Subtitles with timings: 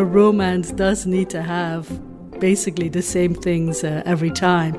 [0.00, 1.88] A romance does need to have
[2.40, 4.74] basically the same things uh, every time.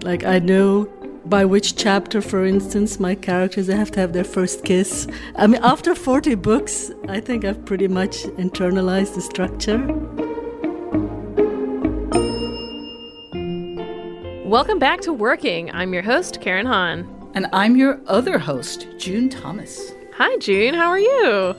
[0.00, 0.86] Like, I know
[1.26, 5.06] by which chapter, for instance, my characters have to have their first kiss.
[5.36, 9.78] I mean, after 40 books, I think I've pretty much internalized the structure.
[14.44, 15.70] Welcome back to Working.
[15.72, 17.30] I'm your host, Karen Han.
[17.32, 19.94] And I'm your other host, June Thomas.
[20.16, 20.74] Hi, June.
[20.74, 21.56] How are you?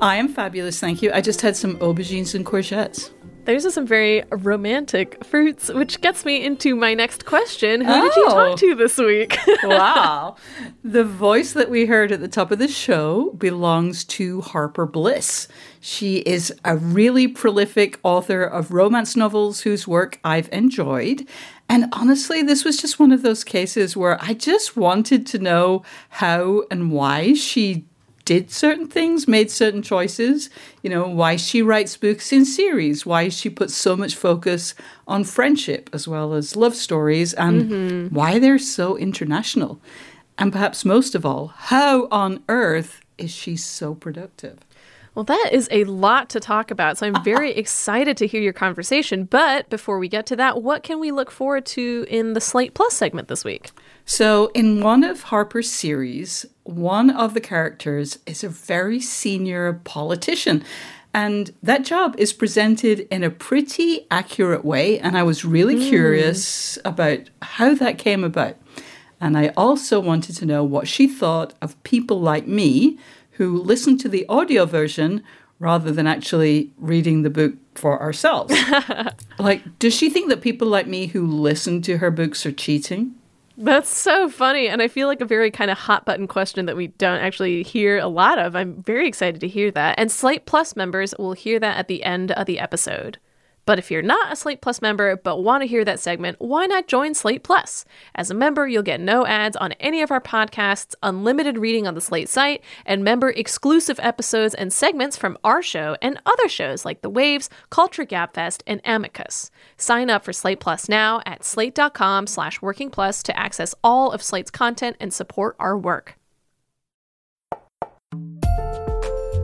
[0.00, 1.12] I am fabulous, thank you.
[1.12, 3.10] I just had some aubergines and courgettes.
[3.44, 7.82] Those are some very romantic fruits, which gets me into my next question.
[7.82, 8.02] Who oh.
[8.02, 8.56] did you talk oh.
[8.56, 9.36] to this week?
[9.62, 10.36] wow.
[10.82, 15.46] The voice that we heard at the top of the show belongs to Harper Bliss.
[15.80, 21.28] She is a really prolific author of romance novels whose work I've enjoyed.
[21.68, 25.82] And honestly, this was just one of those cases where I just wanted to know
[26.10, 27.84] how and why she
[28.24, 30.48] did certain things, made certain choices,
[30.82, 34.74] you know, why she writes books in series, why she puts so much focus
[35.06, 38.14] on friendship as well as love stories, and mm-hmm.
[38.14, 39.80] why they're so international.
[40.38, 44.58] And perhaps most of all, how on earth is she so productive?
[45.14, 46.98] Well, that is a lot to talk about.
[46.98, 49.24] So I'm very excited to hear your conversation.
[49.24, 52.74] But before we get to that, what can we look forward to in the Slate
[52.74, 53.70] Plus segment this week?
[54.06, 60.62] So, in one of Harper's series, one of the characters is a very senior politician.
[61.14, 64.98] And that job is presented in a pretty accurate way.
[64.98, 65.88] And I was really mm.
[65.88, 68.56] curious about how that came about.
[69.20, 72.98] And I also wanted to know what she thought of people like me
[73.34, 75.22] who listen to the audio version
[75.58, 78.54] rather than actually reading the book for ourselves.
[79.38, 83.14] like, does she think that people like me who listen to her books are cheating?
[83.56, 84.68] That's so funny.
[84.68, 87.62] And I feel like a very kind of hot button question that we don't actually
[87.62, 88.56] hear a lot of.
[88.56, 89.94] I'm very excited to hear that.
[89.96, 93.18] And Slate Plus members will hear that at the end of the episode.
[93.66, 96.66] But if you're not a Slate Plus member but want to hear that segment, why
[96.66, 97.84] not join Slate Plus?
[98.14, 101.94] As a member, you'll get no ads on any of our podcasts, unlimited reading on
[101.94, 106.84] the Slate site, and member exclusive episodes and segments from our show and other shows
[106.84, 109.50] like The Waves, Culture Gabfest, and Amicus.
[109.76, 114.22] Sign up for Slate Plus now at slate.com slash working plus to access all of
[114.22, 116.16] Slate's content and support our work.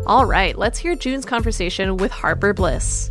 [0.07, 3.11] All right, let's hear June's conversation with Harper Bliss.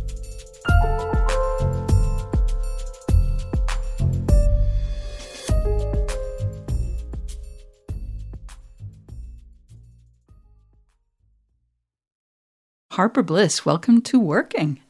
[12.94, 14.80] Harper Bliss, welcome to Working.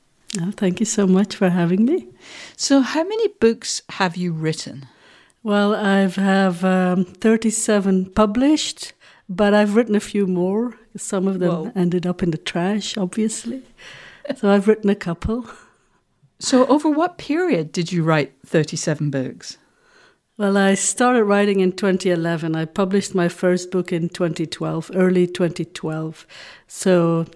[0.41, 2.09] Oh, thank you so much for having me.
[2.57, 4.87] So, how many books have you written?
[5.43, 8.95] Well, I have um, 37 published,
[9.29, 10.79] but I've written a few more.
[10.97, 11.73] Some of them Whoa.
[11.77, 13.65] ended up in the trash, obviously.
[14.35, 15.51] so, I've written a couple.
[16.39, 19.59] So, over what period did you write 37 books?
[20.39, 22.57] Well, I started writing in 2011.
[22.57, 26.27] I published my first book in 2012, early 2012.
[26.67, 27.27] So,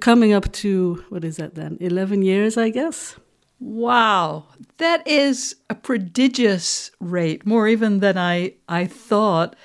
[0.00, 1.76] coming up to, what is that then?
[1.80, 3.16] 11 years, I guess.
[3.60, 4.46] Wow,
[4.78, 9.56] that is a prodigious rate, more even than I, I thought.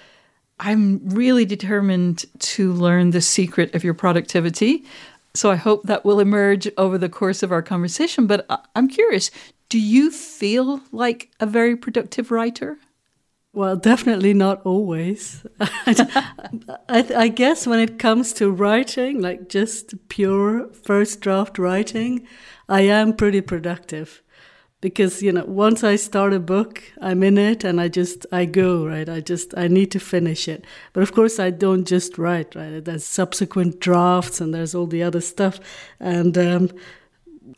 [0.59, 4.85] I'm really determined to learn the secret of your productivity.
[5.33, 8.27] So I hope that will emerge over the course of our conversation.
[8.27, 9.31] But uh, I'm curious
[9.69, 12.79] do you feel like a very productive writer?
[13.51, 15.45] Well, definitely not always.
[15.59, 16.35] I,
[16.87, 22.27] I, guess when it comes to writing, like just pure first draft writing,
[22.67, 24.21] I am pretty productive.
[24.81, 28.45] because you know once i start a book i'm in it and i just i
[28.45, 30.63] go right i just i need to finish it
[30.93, 35.03] but of course i don't just write right there's subsequent drafts and there's all the
[35.03, 35.59] other stuff
[35.99, 36.69] and um,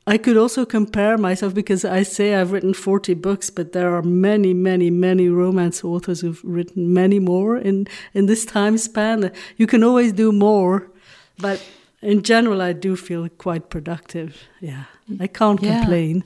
[0.07, 4.01] i could also compare myself because i say i've written 40 books but there are
[4.01, 9.68] many many many romance authors who've written many more in in this time span you
[9.68, 10.89] can always do more
[11.38, 11.63] but
[12.01, 14.83] in general i do feel quite productive yeah
[15.19, 15.80] i can't Yeah.
[15.81, 16.24] complain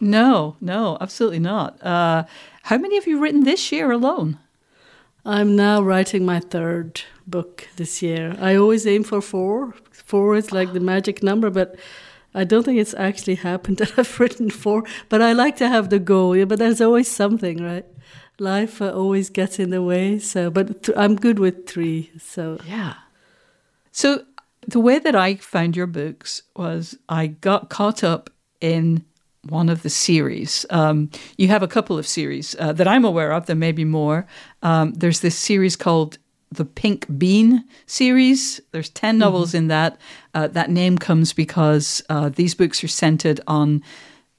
[0.00, 1.78] No, no, absolutely not.
[1.80, 2.24] Uh,
[2.62, 4.36] how many have you written this year alone?
[5.24, 8.34] I'm now writing my third book this year.
[8.50, 9.74] I always aim for four.
[9.92, 11.76] Four is like the magic number, but
[12.34, 14.84] I don't think it's actually happened that I've written four.
[15.08, 16.36] But I like to have the goal.
[16.36, 17.86] Yeah, but there's always something, right?
[18.38, 20.18] Life uh, always gets in the way.
[20.18, 22.10] So, but th- I'm good with three.
[22.18, 22.94] So Yeah.
[23.92, 24.24] So
[24.66, 28.30] the way that I found your books was I got caught up
[28.60, 29.04] in
[29.48, 30.64] one of the series.
[30.70, 33.46] Um, you have a couple of series uh, that I'm aware of.
[33.46, 34.26] There may be more.
[34.62, 36.18] Um, there's this series called
[36.52, 38.60] the Pink Bean series.
[38.72, 39.98] There's 10 novels in that.
[40.34, 43.82] Uh, that name comes because uh, these books are centered on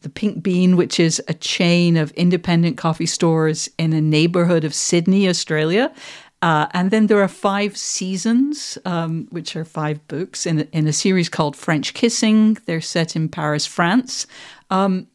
[0.02, 4.74] the Pink Bean, which is a chain of independent coffee stores in a neighborhood of
[4.74, 5.94] Sydney, Australia.
[6.42, 10.88] Uh, and then there are five seasons, um, which are five books in a, in
[10.88, 12.58] a series called French Kissing.
[12.66, 14.28] They're set in Paris, France.
[14.70, 15.08] Um,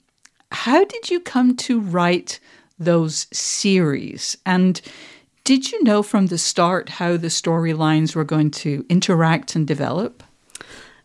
[0.50, 2.40] how did you come to write
[2.78, 4.38] those series?
[4.46, 4.80] And
[5.48, 10.22] did you know from the start how the storylines were going to interact and develop?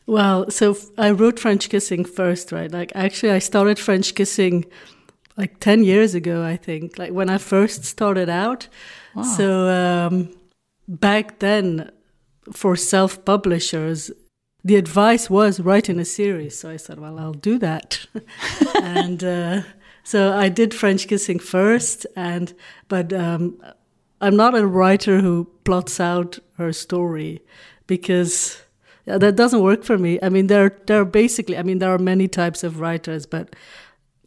[0.06, 2.70] Well, so I wrote French Kissing first, right?
[2.70, 4.66] Like, actually, I started French Kissing
[5.38, 8.68] like 10 years ago, I think, like when I first started out.
[9.16, 9.24] Wow.
[9.24, 10.36] So, um,
[10.90, 11.90] back then,
[12.52, 14.12] for self publishers,
[14.62, 16.60] the advice was write in a series.
[16.60, 18.06] So I said, well, I'll do that.
[18.82, 19.62] and uh,
[20.04, 22.54] so I did French Kissing first, and
[22.90, 23.58] but um,
[24.24, 27.42] I'm not a writer who plots out her story
[27.88, 28.62] because
[29.06, 30.18] that doesn't work for me.
[30.24, 33.56] I mean, there there are basically, I mean, there are many types of writers, but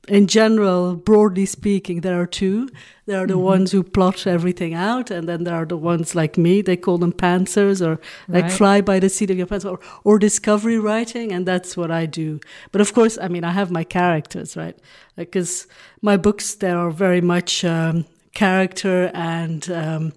[0.08, 2.68] in general, broadly speaking, there are two.
[3.06, 6.36] There are the ones who plot everything out, and then there are the ones like
[6.36, 6.62] me.
[6.62, 7.98] They call them pantsers, or
[8.28, 8.52] like Right.
[8.52, 12.06] fly by the seat of your pants, or, or discovery writing, and that's what I
[12.06, 12.38] do.
[12.70, 14.76] But of course, I mean, I have my characters, right?
[15.16, 15.66] Because
[16.02, 18.04] my books, they are very much um,
[18.36, 20.12] character and um,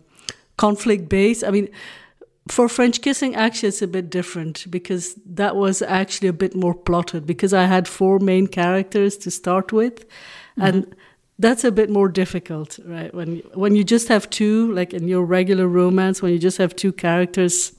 [0.57, 1.43] conflict based.
[1.43, 1.69] I mean,
[2.49, 6.73] for French Kissing, actually, it's a bit different because that was actually a bit more
[6.75, 10.05] plotted because I had four main characters to start with.
[10.57, 10.95] And
[11.37, 13.13] that's a bit more difficult, right?
[13.13, 16.75] When, when you just have two, like in your regular romance, when you just have
[16.75, 17.71] two characters,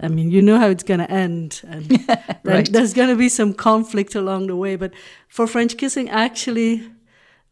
[0.00, 1.60] I mean, you know how it's going to end.
[1.68, 1.84] And
[2.44, 2.72] Right.
[2.72, 4.76] there's going to be some conflict along the way.
[4.76, 4.92] But
[5.28, 6.88] for French Kissing, actually,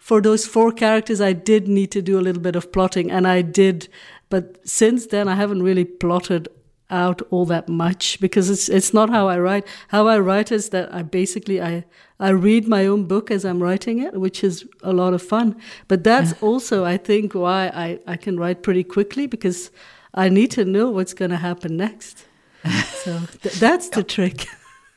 [0.04, 3.26] for those four characters, I did need to do a little bit of plotting, and
[3.26, 3.88] I did.
[4.28, 6.46] But since then, I haven't really plotted
[6.90, 9.66] out all that much because it's it's not how I write.
[9.88, 11.84] How I write is that I basically I
[12.20, 15.56] I read my own book as I'm writing it, which is a lot of fun.
[15.88, 19.70] But that's also I think why I I can write pretty quickly because
[20.12, 22.26] I need to know what's going to happen next.
[23.04, 24.46] so th- that's the trick.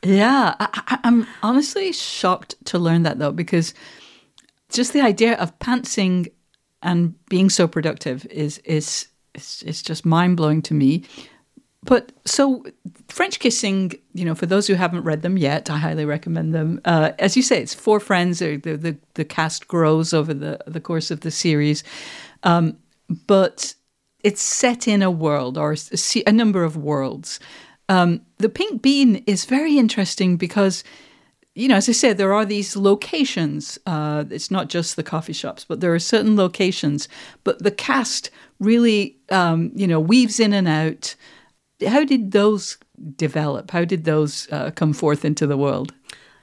[0.03, 3.73] Yeah, I, I, I'm honestly shocked to learn that though, because
[4.71, 6.31] just the idea of pantsing
[6.81, 11.03] and being so productive is is is, is just mind blowing to me.
[11.83, 12.65] But so
[13.07, 16.81] French kissing, you know, for those who haven't read them yet, I highly recommend them.
[16.83, 18.39] Uh, as you say, it's four friends.
[18.39, 21.83] The, the the cast grows over the the course of the series,
[22.43, 22.77] um,
[23.27, 23.73] but
[24.23, 27.39] it's set in a world or a, a number of worlds.
[27.89, 30.83] Um, the Pink Bean is very interesting because,
[31.57, 33.79] you know, as I said, there are these locations.
[33.87, 37.09] Uh, it's not just the coffee shops, but there are certain locations.
[37.43, 41.15] But the cast really, um, you know, weaves in and out.
[41.87, 42.77] How did those
[43.15, 43.71] develop?
[43.71, 45.93] How did those uh, come forth into the world?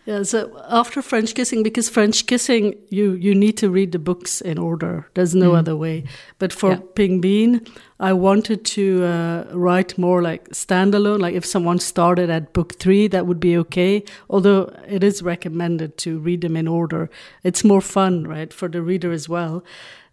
[0.06, 4.42] Yeah, so after French kissing, because French kissing, you you need to read the books
[4.42, 5.06] in order.
[5.14, 6.04] There's no other way.
[6.38, 6.80] But for Yeah.
[6.94, 7.60] Pink Bean,
[7.98, 11.20] I wanted to uh, write more like standalone.
[11.20, 14.02] Like if someone started at book three, that would be okay.
[14.28, 17.08] Although it is recommended to read them in order.
[17.42, 19.62] It's more fun, right, for the reader as well.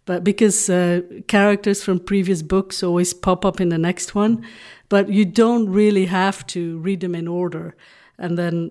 [0.04, 4.44] But because uh, characters from previous books always pop up in the next one,
[4.88, 7.74] but you don't really have to read them in order.
[8.18, 8.70] And then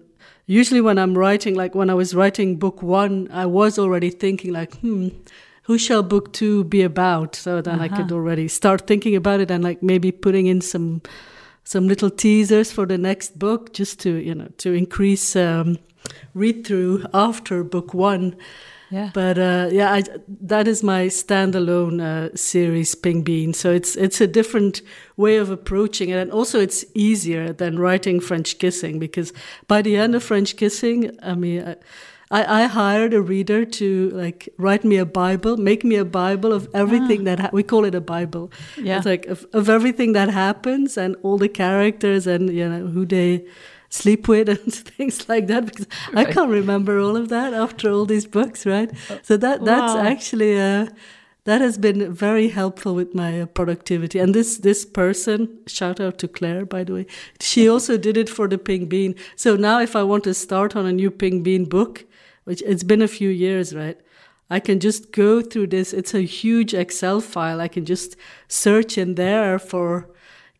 [0.51, 4.51] usually when I'm writing, like when I was writing book one, I was already thinking
[4.51, 5.07] like, hmm,
[5.63, 7.35] who shall book two be about?
[7.35, 11.01] So then I could already start thinking about it and like maybe putting in some
[11.63, 15.77] some little teasers for the next book just to you know to increase um,
[16.33, 18.35] read through after book one.
[18.91, 19.09] Yeah.
[19.13, 20.03] But uh, yeah, I,
[20.41, 23.53] that is my standalone uh, series, Pink Bean.
[23.53, 24.81] So it's it's a different
[25.15, 29.31] way of approaching it, and also it's easier than writing French Kissing because
[29.67, 31.63] by the end of French Kissing, I mean.
[31.63, 31.75] I,
[32.33, 36.53] I, I hired a reader to like write me a Bible, make me a Bible
[36.53, 38.53] of everything that ha- we call it a Bible.
[38.77, 38.97] Yeah.
[38.97, 43.05] It's like of, of everything that happens and all the characters and you know who
[43.05, 43.45] they
[43.91, 48.05] sleep with and things like that because I can't remember all of that after all
[48.07, 48.89] these books, right?
[49.21, 50.01] So that that's Wow.
[50.13, 50.87] actually uh,
[51.43, 54.19] that has been very helpful with my uh, productivity.
[54.19, 57.05] And this this person, shout out to Claire, by the way,
[57.39, 59.15] she also did it for the Pink Bean.
[59.35, 62.05] So now, if I want to start on a new Pink Bean book,
[62.45, 63.99] which it's been a few years, right?
[64.49, 65.93] I can just go through this.
[65.93, 67.61] It's a huge Excel file.
[67.61, 68.17] I can just
[68.49, 70.07] search in there for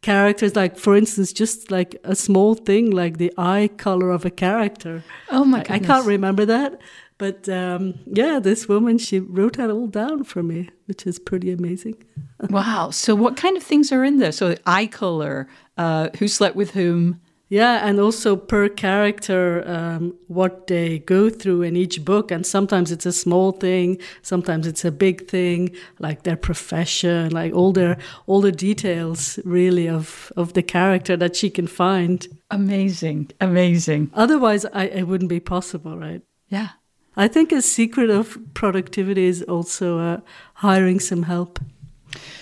[0.02, 4.30] characters like for instance just like a small thing like the eye color of a
[4.32, 6.80] character Oh my I- I can't remember that
[7.20, 11.52] but um, yeah this woman she wrote that all down for me which is pretty
[11.52, 11.98] amazing
[12.50, 12.90] Wow.
[12.90, 14.32] So, what kind of things are in there?
[14.32, 17.22] So, eye color, uh, who slept with whom?
[17.52, 22.92] Yeah and also per character um, what they go through in each book and sometimes
[22.92, 27.98] it's a small thing sometimes it's a big thing like their profession like all their
[28.26, 33.30] all the details really of of the character that she can find Amazing.
[33.40, 34.10] Amazing.
[34.14, 36.70] otherwise I, it wouldn't be possible right Yeah.
[37.18, 40.18] I think a secret of productivity is also uh,
[40.54, 41.60] hiring some help.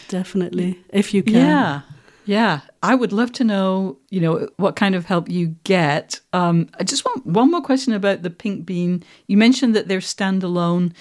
[0.08, 1.34] Definitely, if you can.
[1.36, 1.82] Yeah.
[2.30, 2.62] Yeah.
[2.84, 6.20] I would love to know, you know, what kind of help you get.
[6.32, 9.04] Um, I just want one more question about the pink bean.
[9.26, 10.94] You mentioned that they're standalone.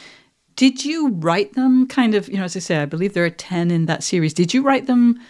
[0.57, 3.31] Did you write them kind of, you know, as I say, I believe there are
[3.31, 4.33] 10 in that series.
[4.33, 5.21] Did you write them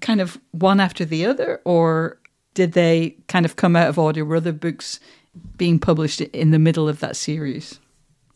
[0.00, 2.20] kind of one after the other, or
[2.54, 4.24] did they kind of come out of order?
[4.24, 5.00] Were other books
[5.56, 7.80] being published in the middle of that series?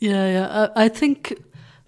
[0.01, 0.69] Yeah, yeah.
[0.75, 1.41] I, I think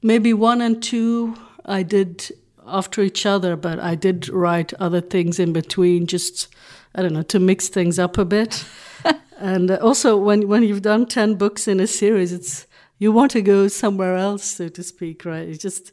[0.03, 2.31] maybe one and two I did
[2.71, 6.49] after each other, but I did write other things in between, just
[6.95, 8.65] I don't know, to mix things up a bit.
[9.39, 12.67] and also, when when you've done ten books in a series, it's
[12.99, 15.49] you want to go somewhere else, so to speak, right?
[15.49, 15.93] It's just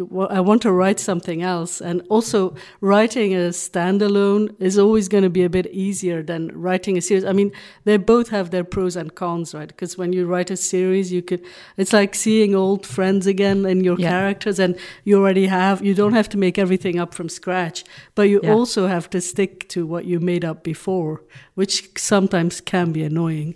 [0.00, 5.30] I want to write something else, and also writing a standalone is always going to
[5.30, 7.24] be a bit easier than writing a series.
[7.24, 7.52] I mean,
[7.84, 9.68] they both have their pros and cons, right?
[9.68, 11.42] Because when you write a series, you could
[11.76, 14.08] it's like seeing old friends again in your Yeah.
[14.10, 17.84] characters, and you already have you don't have to make everything up from scratch,
[18.14, 18.54] but you Yeah.
[18.54, 21.22] also have to stick to what you made up before,
[21.54, 23.54] which sometimes can be annoying.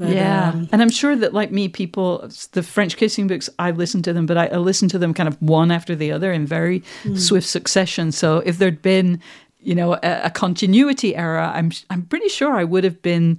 [0.00, 0.50] But, yeah.
[0.50, 4.12] um, and I'm sure that, like me, people, the French kissing books, I listen to
[4.12, 6.82] them, but I, I listen to them kind of one after the other in very
[7.16, 8.10] swift succession.
[8.12, 9.20] So if there'd been,
[9.58, 13.38] you know, a, a continuity error, I'm, I'm pretty sure I would have been,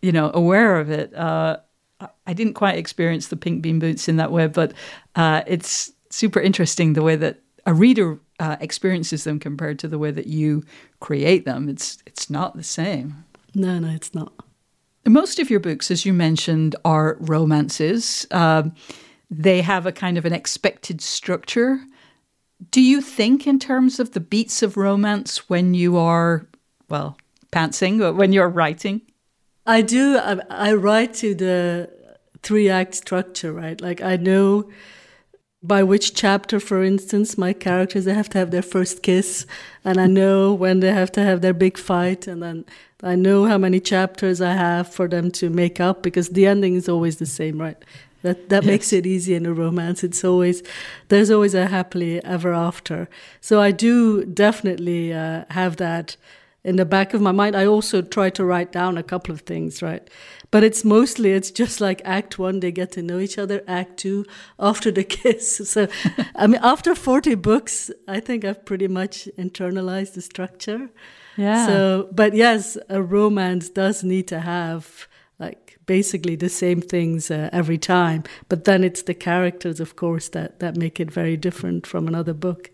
[0.00, 1.12] you know, aware of it.
[1.14, 1.58] Uh,
[2.00, 4.72] I- I didn't quite experience the pink bean boots in that way, but
[5.16, 9.98] uh, it's super interesting the way that a reader uh, experiences them compared to the
[9.98, 10.62] way that you
[11.00, 11.68] create them.
[11.68, 13.24] It's it's not the same.
[13.54, 14.32] no, no, it's not.
[15.06, 18.26] Most of your books, as you mentioned, are romances.
[18.30, 18.74] Um,
[19.30, 21.80] they have a kind of an expected structure.
[22.70, 26.46] Do you think in terms of the beats of romance when you are,
[26.88, 27.16] well,
[27.52, 29.02] pantsing, when you're writing?
[29.66, 30.18] I do.
[30.18, 31.90] I, I write to the
[32.42, 33.80] three act structure, right?
[33.80, 34.70] Like I know
[35.62, 39.46] by which chapter, for instance, my characters they have to have their first kiss,
[39.84, 42.64] and I know when they have to have their big fight, and then
[43.02, 46.74] I know how many chapters I have for them to make up because the ending
[46.74, 47.76] is always the same, right?
[48.22, 50.02] That that makes it easy in a romance.
[50.02, 50.62] It's always
[51.08, 53.08] there's always a happily ever after.
[53.40, 56.16] So I do definitely uh, have that
[56.64, 57.56] in the back of my mind.
[57.56, 60.08] I also try to write down a couple of things, right?
[60.50, 63.62] But it's mostly it's just like Act One, they get to know each other.
[63.66, 64.24] Act Two,
[64.58, 65.68] after the kiss.
[65.70, 65.88] So,
[66.34, 70.90] I mean, after forty books, I think I've pretty much internalized the structure.
[71.36, 71.66] Yeah.
[71.66, 75.06] So, but yes, a romance does need to have
[75.38, 78.24] like basically the same things uh, every time.
[78.48, 82.34] But then it's the characters, of course, that that make it very different from another
[82.34, 82.70] book.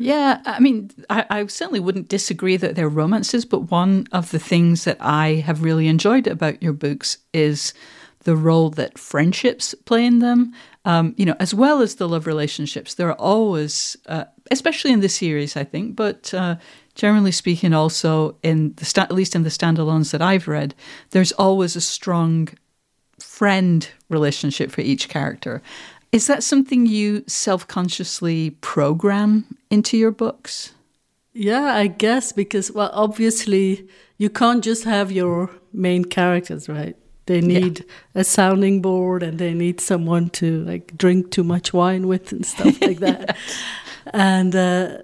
[0.00, 4.38] Yeah, I mean, I, I certainly wouldn't disagree that they're romances, but one of the
[4.38, 7.74] things that I have really enjoyed about your books is
[8.20, 10.54] the role that friendships play in them,
[10.86, 12.94] um, you know, as well as the love relationships.
[12.94, 16.56] There are always, uh, especially in the series, I think, but uh,
[16.94, 20.74] generally speaking, also in the sta- at least in the standalones that I've read,
[21.10, 22.48] there's always a strong
[23.18, 25.60] friend relationship for each character.
[26.12, 30.74] Is that something you self consciously program into your books?
[31.32, 33.88] Yeah, I guess because well, obviously
[34.18, 36.96] you can't just have your main characters, right?
[37.26, 38.22] They need yeah.
[38.22, 42.44] a sounding board and they need someone to like drink too much wine with and
[42.44, 43.36] stuff like that.
[44.12, 45.02] And uh,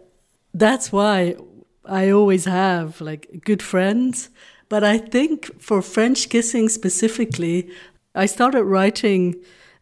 [0.52, 1.36] that's why
[1.84, 4.30] I always have like good friends.
[4.68, 7.70] But I think for French kissing specifically,
[8.16, 9.36] I started writing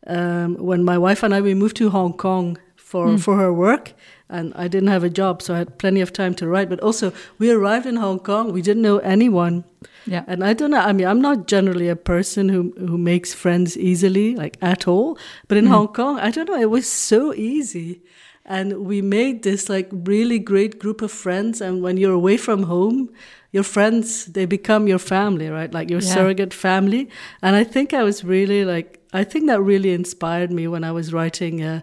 [0.07, 3.21] um, when my wife and I we moved to Hong Kong for mm.
[3.21, 3.93] for her work,
[4.29, 6.69] and I didn't have a job, so I had plenty of time to write.
[6.69, 8.53] But also, we arrived in Hong Kong.
[8.53, 9.65] We didn't know anyone.
[10.07, 10.25] Yeah.
[10.27, 10.81] And I don't know.
[10.81, 15.19] I mean, I'm not generally a person who who makes friends easily, like at all.
[15.49, 15.69] But in mm.
[15.69, 16.61] Hong Kong, I don't know.
[16.61, 18.03] It was so easy
[18.45, 22.65] and we made this like really great group of friends and when you're away from
[22.65, 23.09] home
[23.53, 26.15] your friends they become your family right like your yeah.
[26.15, 27.09] surrogate family
[27.41, 30.93] and i think i was really like i think that really inspired me when i
[30.93, 31.81] was writing uh,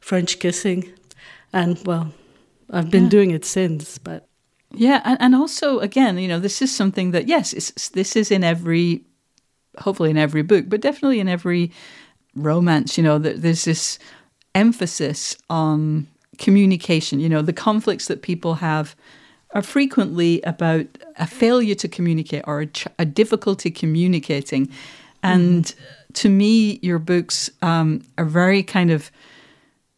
[0.00, 0.92] french kissing
[1.52, 2.12] and well
[2.70, 3.10] i've been yeah.
[3.10, 4.28] doing it since but
[4.70, 7.50] yeah and, and also again you know this is something that yes
[7.94, 9.02] this is in every
[9.78, 11.72] hopefully in every book but definitely in every
[12.36, 13.98] romance you know there's this
[14.54, 16.06] emphasis on
[16.38, 17.20] communication.
[17.20, 18.96] You know, the conflicts that people have
[19.50, 20.86] are frequently about
[21.16, 24.68] a failure to communicate or a, ch- a difficulty communicating.
[25.22, 25.74] And mm.
[26.14, 29.10] To me, your books um, are very kind of,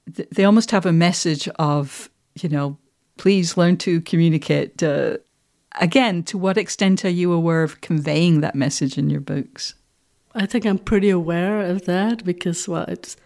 [0.07, 2.79] they almost have a message of, you know,
[3.17, 4.83] please learn to communicate.
[4.83, 5.19] Uh,
[5.81, 9.75] again, to what extent are you aware of conveying that message in your books?
[10.35, 13.17] I think I'm pretty aware of that because, well, it's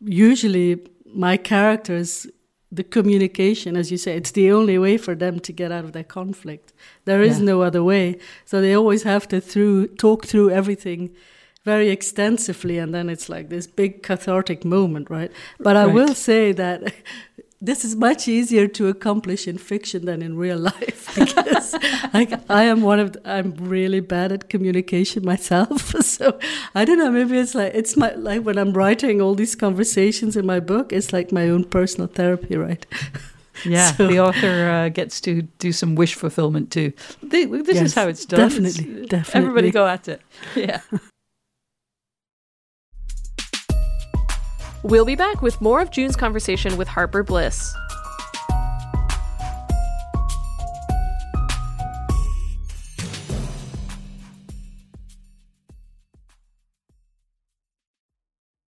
[0.00, 0.80] usually
[1.14, 2.26] my characters
[2.72, 5.92] the communication as you say it's the only way for them to get out of
[5.92, 6.72] their conflict
[7.04, 7.44] there is yeah.
[7.44, 11.14] no other way so they always have to through talk through everything
[11.64, 15.82] very extensively and then it's like this big cathartic moment right but right.
[15.82, 16.92] i will say that
[17.62, 21.74] this is much easier to accomplish in fiction than in real life because
[22.12, 25.94] like I am one of the, I'm really bad at communication myself.
[26.02, 26.38] So
[26.74, 27.10] I don't know.
[27.10, 30.92] Maybe it's like it's my like when I'm writing all these conversations in my book.
[30.92, 32.84] It's like my own personal therapy, right?
[33.64, 36.92] Yeah, so, the author uh, gets to do some wish fulfillment too.
[37.22, 38.40] This yes, is how it's done.
[38.40, 39.40] Definitely, it's, definitely.
[39.40, 40.22] Everybody go at it.
[40.56, 40.80] Yeah.
[44.84, 47.72] We'll be back with more of June's conversation with Harper Bliss.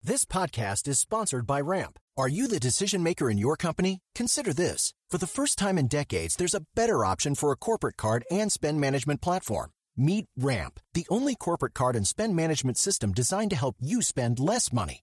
[0.02, 2.00] This podcast is sponsored by Ramp.
[2.16, 4.00] Are you the decision maker in your company?
[4.16, 4.92] Consider this.
[5.08, 8.50] For the first time in decades, there's a better option for a corporate card and
[8.50, 9.70] spend management platform.
[9.96, 14.40] Meet Ramp, the only corporate card and spend management system designed to help you spend
[14.40, 15.02] less money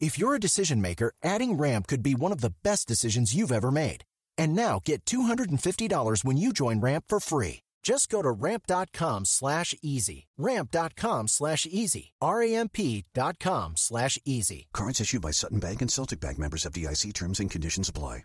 [0.00, 3.52] If you're a decision maker, adding Ramp could be one of the best decisions you've
[3.52, 4.04] ever made.
[4.38, 7.60] And now get $250 when you join Ramp for free.
[7.82, 10.26] Just go to ramp.com slash easy.
[10.38, 12.12] Ramp.com slash easy.
[12.20, 14.68] R-A-M-P.com slash easy.
[14.72, 18.24] Cards issued by Sutton Bank and Celtic Bank members FDIC terms and conditions apply.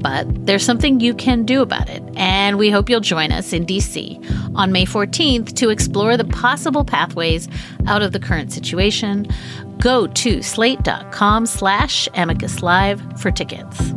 [0.00, 3.66] But there's something you can do about it, and we hope you'll join us in
[3.66, 7.48] DC on May 14th to explore the possible pathways
[7.86, 9.26] out of the current situation.
[9.78, 13.92] Go to slate.com slash amicus live for tickets.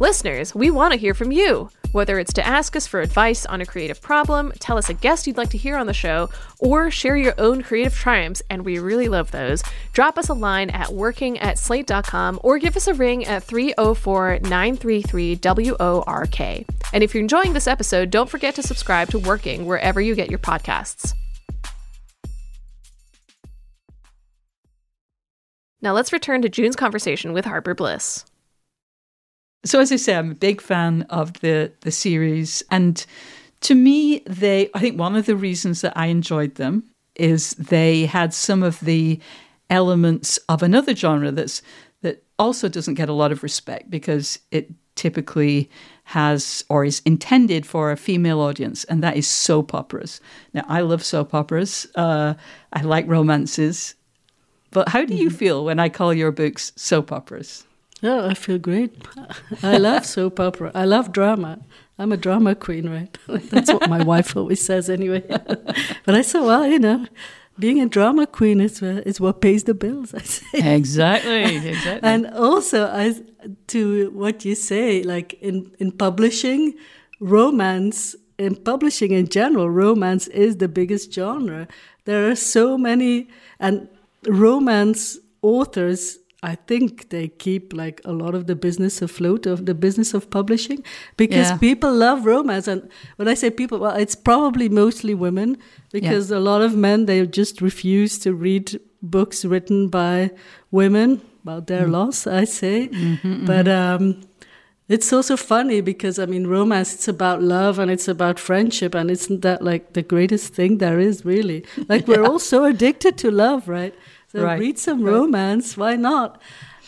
[0.00, 1.70] Listeners, we want to hear from you.
[1.94, 5.28] Whether it's to ask us for advice on a creative problem, tell us a guest
[5.28, 6.28] you'd like to hear on the show,
[6.58, 10.70] or share your own creative triumphs, and we really love those, drop us a line
[10.70, 16.40] at working at slate.com or give us a ring at 304 933 WORK.
[16.92, 20.30] And if you're enjoying this episode, don't forget to subscribe to Working wherever you get
[20.30, 21.14] your podcasts.
[25.80, 28.24] Now let's return to June's conversation with Harper Bliss.
[29.64, 33.04] So as I say, I'm a big fan of the the series, and
[33.60, 36.84] to me, they I think one of the reasons that I enjoyed them
[37.16, 39.20] is they had some of the
[39.70, 41.62] elements of another genre that's
[42.02, 45.70] that also doesn't get a lot of respect because it typically
[46.04, 50.20] has or is intended for a female audience, and that is soap operas.
[50.52, 51.86] Now, I love soap operas.
[51.94, 52.34] Uh,
[52.72, 53.94] I like romances.
[54.70, 55.36] But how do you Mm-hmm.
[55.36, 57.64] feel when I call your books soap operas?
[58.04, 58.92] Oh, I feel great.
[59.62, 60.70] I love soap opera.
[60.74, 61.60] I love drama.
[61.98, 63.16] I'm a drama queen, right?
[63.50, 65.22] That's what my wife always says anyway.
[65.28, 67.06] but I said, well, you know,
[67.58, 70.74] being a drama queen is, uh, is what pays the bills, I say.
[70.74, 72.06] Exactly, exactly.
[72.08, 73.14] and also, I,
[73.68, 76.74] to what you say, like in, in publishing,
[77.20, 81.68] romance, in publishing in general, romance is the biggest genre.
[82.04, 83.88] There are so many, and
[84.26, 89.74] romance authors I think they keep like a lot of the business afloat of the
[89.74, 90.84] business of publishing
[91.16, 91.56] because Yeah.
[91.56, 92.68] people love romance.
[92.68, 92.82] And
[93.16, 95.56] when I say people, well, it's probably mostly women
[95.90, 100.30] because a lot of men they just refuse to read books written by
[100.70, 101.20] women.
[101.44, 101.92] Well, their mm.
[101.92, 102.88] loss, I say.
[102.88, 103.46] Mm-hmm, mm-hmm.
[103.46, 104.20] But um,
[104.88, 109.10] it's also funny because I mean, romance it's about love and it's about friendship, and
[109.10, 111.64] isn't that like the greatest thing there is, really?
[111.88, 113.94] Like we're all so addicted to love, right?
[114.34, 115.12] So Right, read some right.
[115.12, 116.42] romance, why not?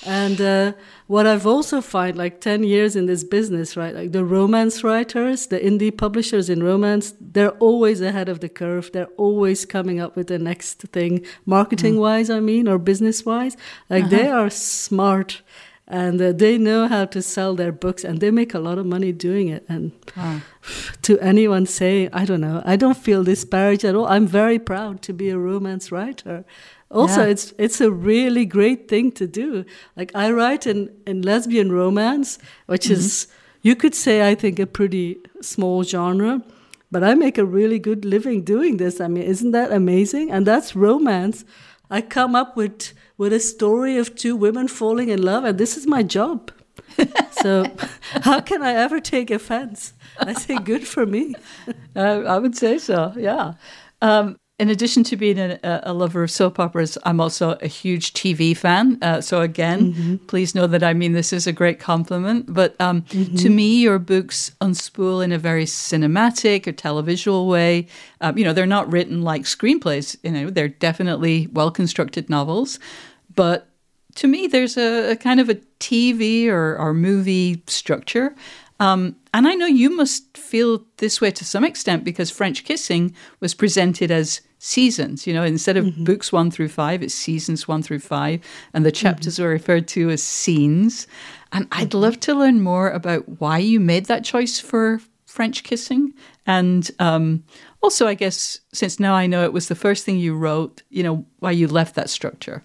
[0.04, 0.72] And uh,
[1.06, 3.94] what I've also find, like ten years in this business, right?
[3.94, 8.90] Like the romance writers, the indie publishers in romance, they're always ahead of the curve.
[8.92, 13.56] They're always coming up with the next thing, marketing wise, I mean, or business wise.
[13.88, 15.42] Like they are smart
[15.88, 18.84] and uh, they know how to sell their books and they make a lot of
[18.84, 19.92] money doing it and
[21.02, 25.00] to anyone saying i don't know i don't feel disparaged at all i'm very proud
[25.00, 26.44] to be a romance writer
[26.90, 27.30] also Yeah.
[27.32, 29.64] it's it's a really great thing to do.
[29.96, 33.26] Like i write in in lesbian romance which is
[33.62, 36.42] you could say i think a pretty small genre
[36.90, 39.00] but i make a really good living doing this.
[39.00, 40.30] I mean isn't that amazing?
[40.30, 41.44] And that's romance.
[41.90, 45.76] I come up with with a story of two women falling in love and this
[45.76, 46.50] is my job.
[47.42, 47.64] So
[48.24, 49.92] how can i ever take offense?
[50.18, 51.34] I say good for me.
[51.96, 53.54] Uh, I would say so, yeah.
[54.02, 58.14] Um, in addition to being a, a lover of soap operas, I'm also a huge
[58.14, 58.98] TV fan.
[59.02, 62.52] Uh, so, again, please know that I mean this is a great compliment.
[62.52, 67.86] But um, to me, your books unspool in a very cinematic or televisual way.
[68.22, 72.78] Um, you know, they're not written like screenplays, you know, they're definitely well constructed novels.
[73.34, 73.68] But
[74.14, 78.34] to me, there's a, a kind of a TV or, or movie structure.
[78.80, 83.14] Um, and I know you must feel this way to some extent because French Kissing
[83.40, 85.26] was presented as seasons.
[85.26, 86.04] You know, instead of mm-hmm.
[86.04, 88.40] books one through five, it's seasons one through five,
[88.72, 89.02] and the mm-hmm.
[89.02, 91.06] chapters are referred to as scenes.
[91.52, 91.98] And I'd mm-hmm.
[91.98, 96.14] love to learn more about why you made that choice for French Kissing.
[96.46, 97.44] And um,
[97.82, 101.02] also, I guess, since now I know it was the first thing you wrote, you
[101.02, 102.62] know, why you left that structure.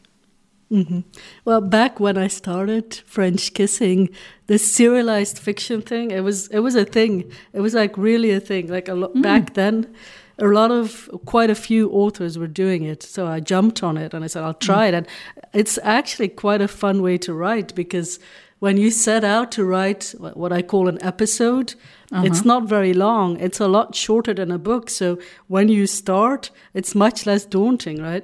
[1.44, 4.10] Well, back when I started French kissing,
[4.48, 7.30] the serialized fiction thing, it was it was a thing.
[7.52, 8.68] It was like really a thing.
[8.68, 9.22] Like a lot mm.
[9.22, 9.94] back then,
[10.42, 13.04] a lot of quite a few authors were doing it.
[13.04, 14.60] So I jumped on it and I said I'll mm.
[14.60, 14.94] try it.
[14.94, 15.08] And
[15.54, 18.20] it's actually quite a fun way to write because
[18.60, 21.74] when you set out to write what I call an episode,
[22.12, 22.24] uh-huh.
[22.26, 23.40] it's not very long.
[23.40, 24.90] It's a lot shorter than a book.
[24.90, 28.24] So when you start, it's much less daunting, right?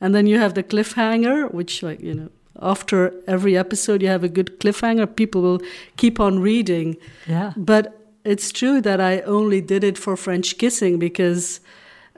[0.00, 4.24] And then you have the cliffhanger, which, like, you know, after every episode, you have
[4.24, 5.14] a good cliffhanger.
[5.14, 5.60] People will
[5.96, 6.96] keep on reading.
[7.26, 7.52] Yeah.
[7.56, 7.95] But
[8.26, 11.60] it's true that I only did it for French kissing because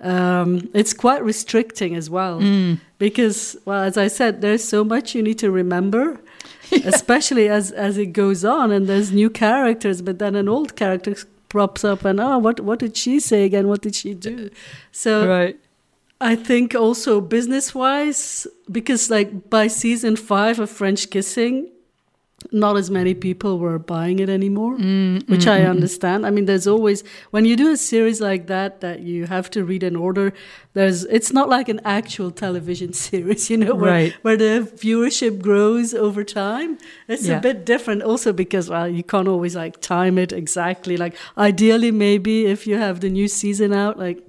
[0.00, 2.40] um, it's quite restricting as well.
[2.98, 6.20] Because, well, as I said, there's so much you need to remember,
[6.84, 11.14] especially as as it goes on, and there's new characters, but then an old character
[11.48, 13.68] props up, and oh, what what did she say again?
[13.68, 14.50] What did she do?
[14.92, 15.56] So Right.
[16.20, 21.70] I think also business wise, because like by season five of French Kissing,
[22.52, 26.24] not as many people were buying it anymore, mm, which mm, I mm, understand.
[26.24, 29.64] I mean, there's always when you do a series like that that you have to
[29.64, 30.32] read in order.
[30.72, 34.12] There's it's not like an actual television series, you know, where right.
[34.22, 36.78] where the viewership grows over time.
[37.08, 37.38] It's yeah.
[37.38, 40.96] a bit different, also because well, you can't always like time it exactly.
[40.96, 44.22] Like ideally, maybe if you have the new season out, like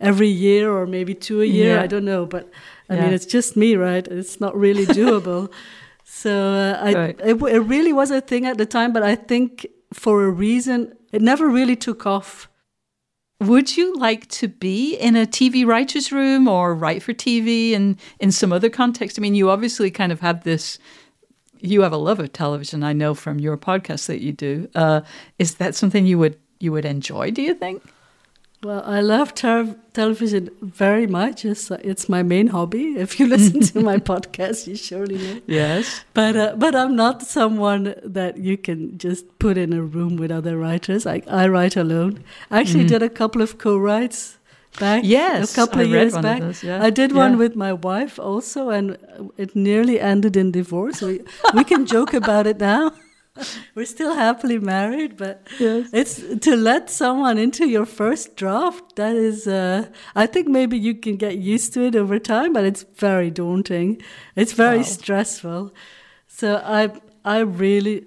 [0.00, 1.76] every year or maybe two a year.
[1.76, 1.82] Yeah.
[1.82, 2.50] I don't know, but
[2.88, 3.02] I yeah.
[3.02, 4.06] mean, it's just me, right?
[4.06, 5.52] It's not really doable.
[6.22, 7.20] So uh, I, right.
[7.20, 10.94] it, it really was a thing at the time, but I think for a reason,
[11.10, 12.48] it never really took off.
[13.40, 17.98] Would you like to be in a TV writer's room or write for TV and
[18.20, 19.18] in some other context?
[19.18, 20.78] I mean, you obviously kind of have this,
[21.58, 24.68] you have a love of television, I know from your podcast that you do.
[24.76, 25.00] Uh,
[25.40, 27.82] is that something you would you would enjoy, do you think?
[28.64, 31.44] Well, I love ter- television very much.
[31.44, 32.96] It's, uh, it's my main hobby.
[32.96, 35.40] If you listen to my podcast, you surely know.
[35.46, 36.04] Yes.
[36.14, 40.30] But uh, but I'm not someone that you can just put in a room with
[40.30, 41.06] other writers.
[41.06, 42.22] I I write alone.
[42.52, 42.94] I actually mm.
[42.94, 44.38] did a couple of co-writes
[44.78, 45.02] back.
[45.04, 46.40] Yes, a couple of years back.
[46.40, 46.84] Of those, yeah.
[46.84, 48.96] I did one with my wife also, and
[49.36, 51.02] it nearly ended in divorce.
[51.02, 51.20] We
[51.52, 52.92] we can joke about it now.
[53.74, 55.88] We're still happily married, but yes.
[55.92, 58.96] it's to let someone into your first draft.
[58.96, 62.64] That is, uh, I think maybe you can get used to it over time, but
[62.64, 64.02] it's very daunting.
[64.36, 64.84] It's very wow.
[64.84, 65.74] stressful.
[66.26, 66.90] So I,
[67.24, 68.06] I really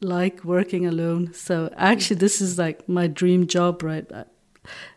[0.00, 1.32] like working alone.
[1.34, 4.10] So actually, this is like my dream job, right?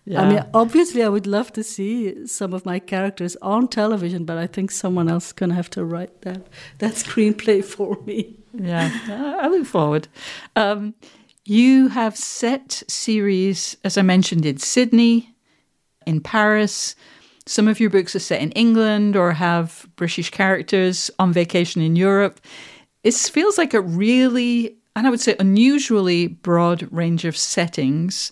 [0.06, 0.22] Yeah.
[0.22, 4.38] I mean, obviously, I would love to see some of my characters on television, but
[4.38, 6.48] I think someone else is going to have to write that
[6.80, 8.38] that screenplay for me.
[8.60, 8.92] Yeah,
[9.40, 10.08] I look forward.
[10.56, 10.94] Um,
[11.46, 15.34] you have set series, as I mentioned, in Sydney,
[16.06, 16.96] in Paris.
[17.46, 21.96] Some of your books are set in England or have British characters on vacation in
[21.96, 22.42] Europe.
[23.04, 28.32] It feels like a really, and I would say unusually broad range of settings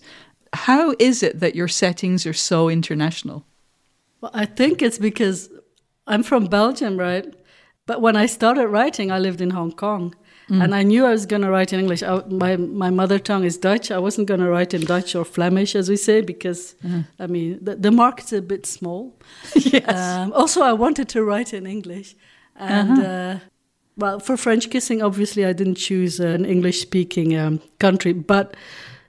[0.56, 3.44] how is it that your settings are so international?
[4.20, 5.50] Well, I think it's because
[6.06, 7.32] I'm from Belgium, right?
[7.86, 10.14] But when I started writing, I lived in Hong Kong.
[10.50, 10.62] Mm.
[10.62, 12.02] And I knew I was going to write in English.
[12.04, 13.90] I, my, my mother tongue is Dutch.
[13.90, 17.04] I wasn't going to write in Dutch or Flemish, as we say, because, mm.
[17.18, 19.16] I mean, the, the market's a bit small.
[19.54, 19.88] yes.
[19.88, 22.14] Um, also, I wanted to write in English.
[22.54, 23.02] And, uh-huh.
[23.02, 23.38] uh,
[23.96, 28.12] well, for French Kissing, obviously, I didn't choose an English speaking um, country.
[28.12, 28.56] But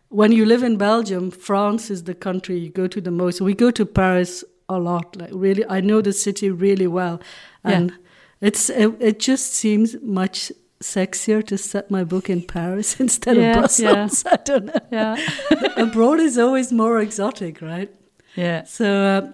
[0.10, 3.42] when you live in Belgium, France is the country you go to the most.
[3.42, 5.16] We go to Paris a lot.
[5.16, 7.22] Like really, I know the city really well,
[7.64, 7.98] and yeah.
[8.42, 13.50] It's it, it, just seems much sexier to set my book in Paris instead yeah,
[13.52, 14.24] of Brussels.
[14.26, 14.32] Yeah.
[14.34, 14.80] I don't know.
[14.92, 15.18] Yeah,
[15.78, 17.92] abroad is always more exotic, right?
[18.36, 18.64] Yeah.
[18.64, 19.04] So.
[19.04, 19.32] Uh,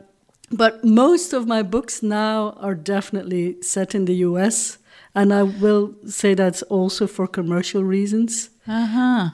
[0.52, 4.78] but most of my books now are definitely set in the US,
[5.16, 8.52] and I will say that's also for commercial reasons.
[8.68, 9.30] Uh huh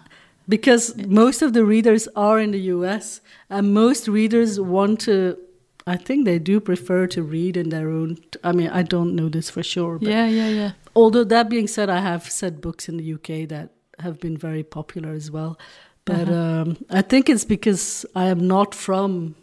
[0.49, 5.37] because most of the readers are in the US and most readers want to
[5.87, 9.29] I think they do prefer to read in their own I mean I don't know
[9.29, 10.71] this for sure yeah yeah yeah.
[10.95, 13.69] although that being said I have said books in the UK that
[14.01, 15.59] have been very popular as well.
[16.05, 16.33] But uh-huh.
[16.33, 19.35] um, I think it's because I am not from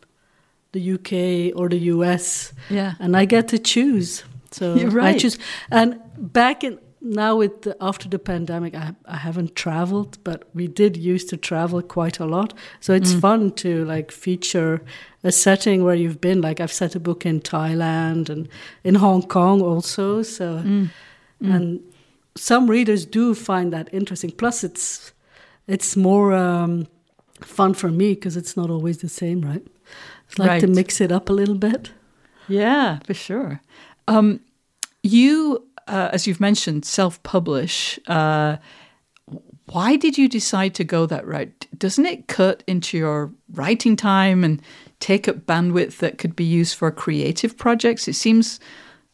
[0.73, 2.95] the UK or the US yeah.
[2.99, 4.25] and I get to choose.
[4.51, 5.15] So right.
[5.15, 5.39] I choose.
[5.71, 10.67] And back in now with the, after the pandemic I, I haven't traveled but we
[10.67, 13.21] did used to travel quite a lot so it's mm.
[13.21, 14.83] fun to like feature
[15.23, 18.49] a setting where you've been like i've set a book in thailand and
[18.85, 20.91] in hong kong also so mm.
[21.43, 21.55] Mm.
[21.55, 21.81] and
[22.37, 25.13] some readers do find that interesting plus it's
[25.67, 26.87] it's more um,
[27.41, 29.67] fun for me because it's not always the same right
[30.27, 30.61] it's like right.
[30.61, 31.93] to mix it up a little bit
[32.49, 33.61] yeah for sure
[34.09, 34.41] um,
[35.03, 37.99] you uh, as you've mentioned, self publish.
[38.07, 38.57] Uh,
[39.67, 41.67] why did you decide to go that route?
[41.77, 44.63] Doesn't it cut into your writing time and
[45.01, 48.07] take up bandwidth that could be used for creative projects?
[48.07, 48.61] It seems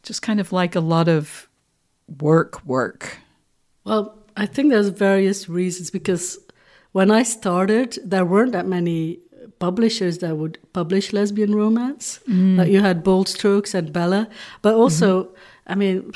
[0.02, 1.48] just kind of like a lot of
[2.20, 3.18] work, work.
[3.84, 6.38] Well, I think there's various reasons because
[6.92, 9.20] when I started, there weren't that many
[9.58, 12.20] publishers that would publish lesbian romance.
[12.28, 12.58] Mm.
[12.58, 14.28] Like you had Bold Strokes and Bella,
[14.60, 15.34] but also, mm-hmm.
[15.66, 16.12] I mean,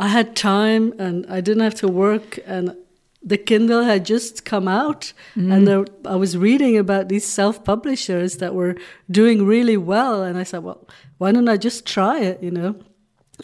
[0.00, 2.74] I had time and I didn't have to work and
[3.22, 5.52] the Kindle had just come out mm.
[5.52, 8.76] and there, I was reading about these self-publishers that were
[9.10, 12.76] doing really well and I said, well, why don't I just try it, you know?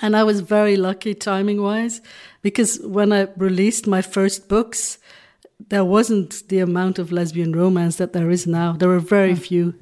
[0.01, 2.01] And I was very lucky timing wise
[2.41, 4.99] because when I released my first books,
[5.69, 8.73] there wasn't the amount of lesbian romance that there is now.
[8.73, 9.39] There were very mm.
[9.39, 9.75] few.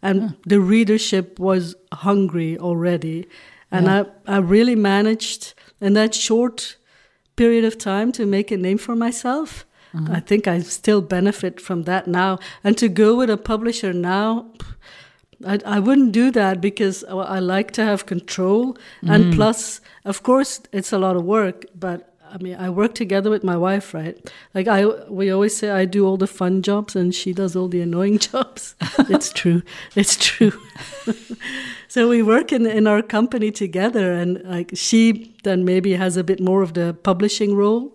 [0.00, 0.36] And mm.
[0.46, 3.28] the readership was hungry already.
[3.70, 4.04] And yeah.
[4.26, 6.76] I, I really managed in that short
[7.36, 9.66] period of time to make a name for myself.
[9.94, 10.14] Mm-hmm.
[10.14, 12.38] I think I still benefit from that now.
[12.64, 14.46] And to go with a publisher now,
[15.46, 18.78] I, I wouldn't do that because I like to have control.
[19.02, 19.34] And mm.
[19.34, 23.44] plus, of course, it's a lot of work, but I mean, I work together with
[23.44, 24.16] my wife, right?
[24.54, 27.68] Like I, we always say, I do all the fun jobs and she does all
[27.68, 28.74] the annoying jobs.
[28.98, 29.62] it's true.
[29.94, 30.52] It's true.
[31.88, 36.24] so we work in in our company together, and like she then maybe has a
[36.24, 37.92] bit more of the publishing role,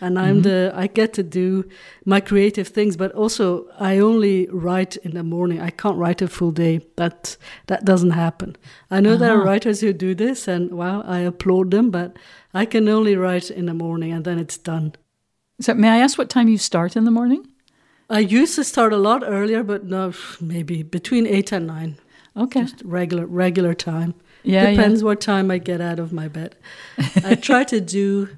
[0.00, 0.42] and I'm mm-hmm.
[0.42, 1.68] the I get to do
[2.04, 5.60] my creative things, but also I only write in the morning.
[5.60, 6.80] I can't write a full day.
[6.96, 7.36] That
[7.66, 8.56] that doesn't happen.
[8.90, 9.50] I know there are uh-huh.
[9.50, 12.16] writers who do this, and wow, I applaud them, but
[12.54, 14.94] I can only write in the morning, and then it's done.
[15.60, 17.46] So, may I ask what time you start in the morning?
[18.08, 21.98] I used to start a lot earlier, but no, maybe between eight and nine.
[22.36, 22.62] Okay.
[22.62, 24.14] Just regular regular time.
[24.42, 24.70] Yeah, yeah.
[24.70, 26.56] Depends what time I get out of my bed.
[27.24, 28.28] I try to do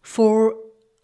[0.00, 0.56] four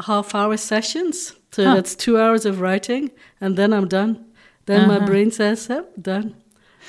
[0.06, 1.34] half hour sessions.
[1.52, 1.74] So Huh.
[1.74, 4.24] that's two hours of writing and then I'm done.
[4.66, 5.06] Then my Uh-huh.
[5.06, 6.34] brain says, yep, done.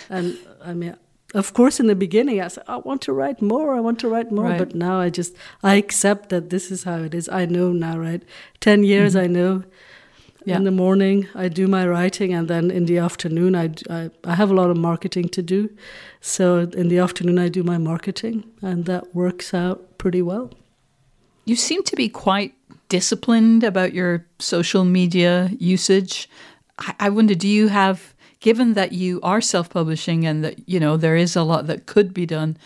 [0.10, 0.96] And I mean
[1.36, 4.10] of course in the beginning I said, I want to write more, I want to
[4.10, 4.46] write more.
[4.50, 4.58] Right.
[4.60, 7.30] But now I just I accept that this is how it is.
[7.30, 8.24] I know now, right?
[8.60, 10.50] Ten years I know Mm-hmm.
[10.50, 10.58] Yeah.
[10.58, 13.66] in the morning i do my writing and then in the afternoon I
[14.32, 15.70] I have a lot of marketing to do
[16.22, 16.46] so
[16.82, 20.50] in the afternoon i do my marketing and that works out pretty well
[21.46, 22.52] You seem to be quite
[22.90, 26.30] disciplined about your social media usage.
[26.78, 30.98] I, I wonder, do you have, given that you are self-publishing and that you know
[30.98, 32.58] there is a lot that could be done,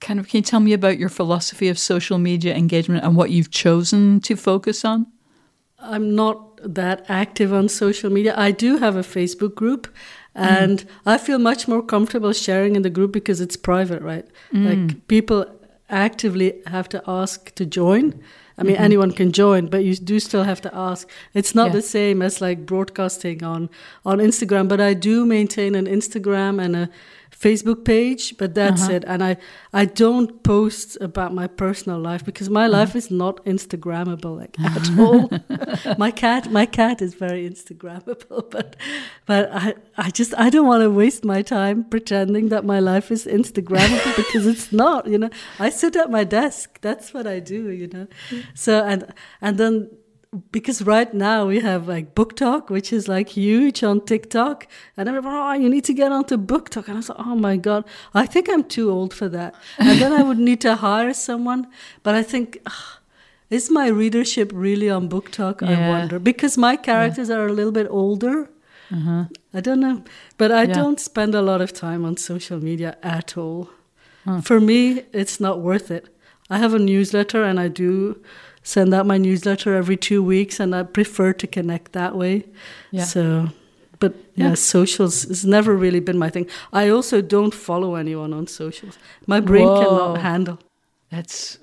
[0.00, 3.30] kind of, can you tell me about your philosophy of social media engagement and what
[3.30, 5.06] you've chosen to focus on?
[5.78, 8.34] i'm not that active on social media.
[8.36, 10.42] I do have a facebook group mm.
[10.42, 14.26] and i feel much more comfortable sharing in the group because it's private right?
[14.52, 14.88] Mm.
[14.88, 15.46] Like people
[15.88, 18.20] actively have to ask to join
[18.58, 18.84] I mean, mm-hmm.
[18.84, 21.08] anyone can join, but you do still have to ask.
[21.34, 21.72] It's not Yeah.
[21.74, 23.68] the same as like broadcasting on
[24.04, 26.90] on Instagram, but I do maintain an Instagram and a
[27.38, 28.92] Facebook page, but that's uh-huh.
[28.92, 29.04] it.
[29.06, 29.36] And I
[29.72, 32.98] I don't post about my personal life because my life uh-huh.
[32.98, 35.30] is not Instagrammable like at all.
[35.98, 38.76] my cat my cat is very Instagrammable, but
[39.26, 43.10] but I I just I don't want to waste my time pretending that my life
[43.10, 45.06] is Instagrammable because it's not.
[45.06, 46.80] You know, I sit at my desk.
[46.80, 47.70] That's what I do.
[47.70, 48.06] You know,
[48.54, 49.90] so and and then
[50.52, 54.66] because right now we have like BookTok which is like huge on tiktok.
[54.96, 56.84] And everyone oh you need to get onto BookTok.
[56.88, 59.54] And i was like oh my god i think i'm too old for that.
[59.78, 61.66] And then i would need to hire someone.
[62.02, 62.58] But i think
[63.50, 66.18] is my readership really on BookTok i wonder?
[66.18, 68.50] Because my characters are a little bit older.
[68.92, 69.24] Uh-huh.
[69.54, 70.02] I don't know.
[70.38, 70.74] But i Yeah.
[70.74, 73.70] don't spend a lot of time on social media at all.
[74.42, 76.04] For me it's not worth it.
[76.50, 77.92] I have a newsletter and i do
[78.74, 82.34] send out my newsletter every two weeks and i prefer to connect that way
[82.90, 83.04] Yeah.
[83.14, 83.22] so
[84.02, 84.54] but yeah, Yeah.
[84.56, 86.46] socials has never really been my thing
[86.82, 89.80] i also don't follow anyone on socials my brain Whoa.
[89.82, 90.58] cannot handle
[91.10, 91.58] That's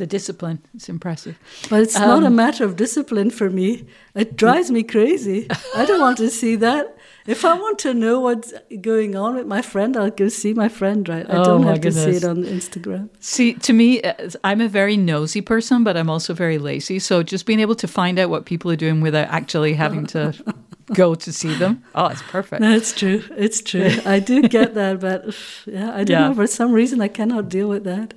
[0.00, 0.58] a discipline.
[0.74, 1.36] It's impressive.
[1.70, 5.84] but it's not a Um, matter of discipline for me it drives me crazy i
[5.84, 6.84] don't want to see that
[7.26, 10.68] if i want to know what's going on with my friend i'll go see my
[10.68, 14.14] friend right i Oh, don't have to see it on instagram See, to me, uh,
[14.44, 16.98] I'm a very nosy person, but I'm also very lazy.
[16.98, 20.22] So just being able to find out what people are doing without actually having to
[21.02, 22.60] go to see them, oh, it's perfect.
[22.60, 23.22] No, it's true.
[23.44, 23.90] It's true.
[24.04, 25.20] I do get that, but
[25.66, 26.28] yeah, I don't Yeah.
[26.28, 26.34] know.
[26.34, 28.14] For some reason, I cannot deal with that.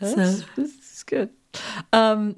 [0.00, 0.14] That's,
[0.56, 0.66] So,
[1.08, 1.30] good.
[1.92, 2.36] Um,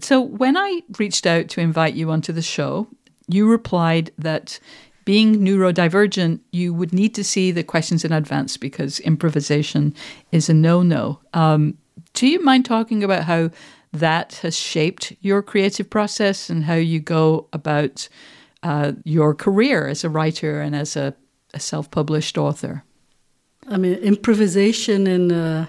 [0.00, 2.88] so when I reached out to invite you onto the show,
[3.28, 4.60] you replied that
[5.04, 9.94] being neurodivergent, you would need to see the questions in advance because improvisation
[10.30, 11.18] is a no-no.
[11.34, 11.78] Um,
[12.14, 13.50] do you mind talking about how
[13.92, 18.08] that has shaped your creative process and how you go about
[18.62, 21.14] uh, your career as a writer and as a,
[21.52, 22.84] a self-published author?
[23.68, 25.66] I mean, improvisation in uh,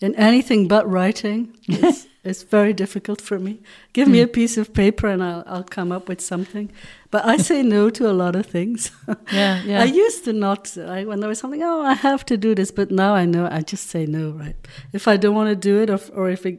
[0.00, 3.60] in anything but writing It's, is very difficult for me.
[3.92, 6.70] Give me a piece of paper and I'll I'll come up with something.
[7.10, 8.90] But I say no to a lot of things.
[9.32, 9.82] Yeah, yeah.
[9.82, 10.76] I used to not.
[10.78, 13.46] I, when there was something, oh, I have to do this, but now I know
[13.58, 14.30] I just say no.
[14.30, 14.56] Right?
[14.92, 16.58] If I don't want to do it, or or if it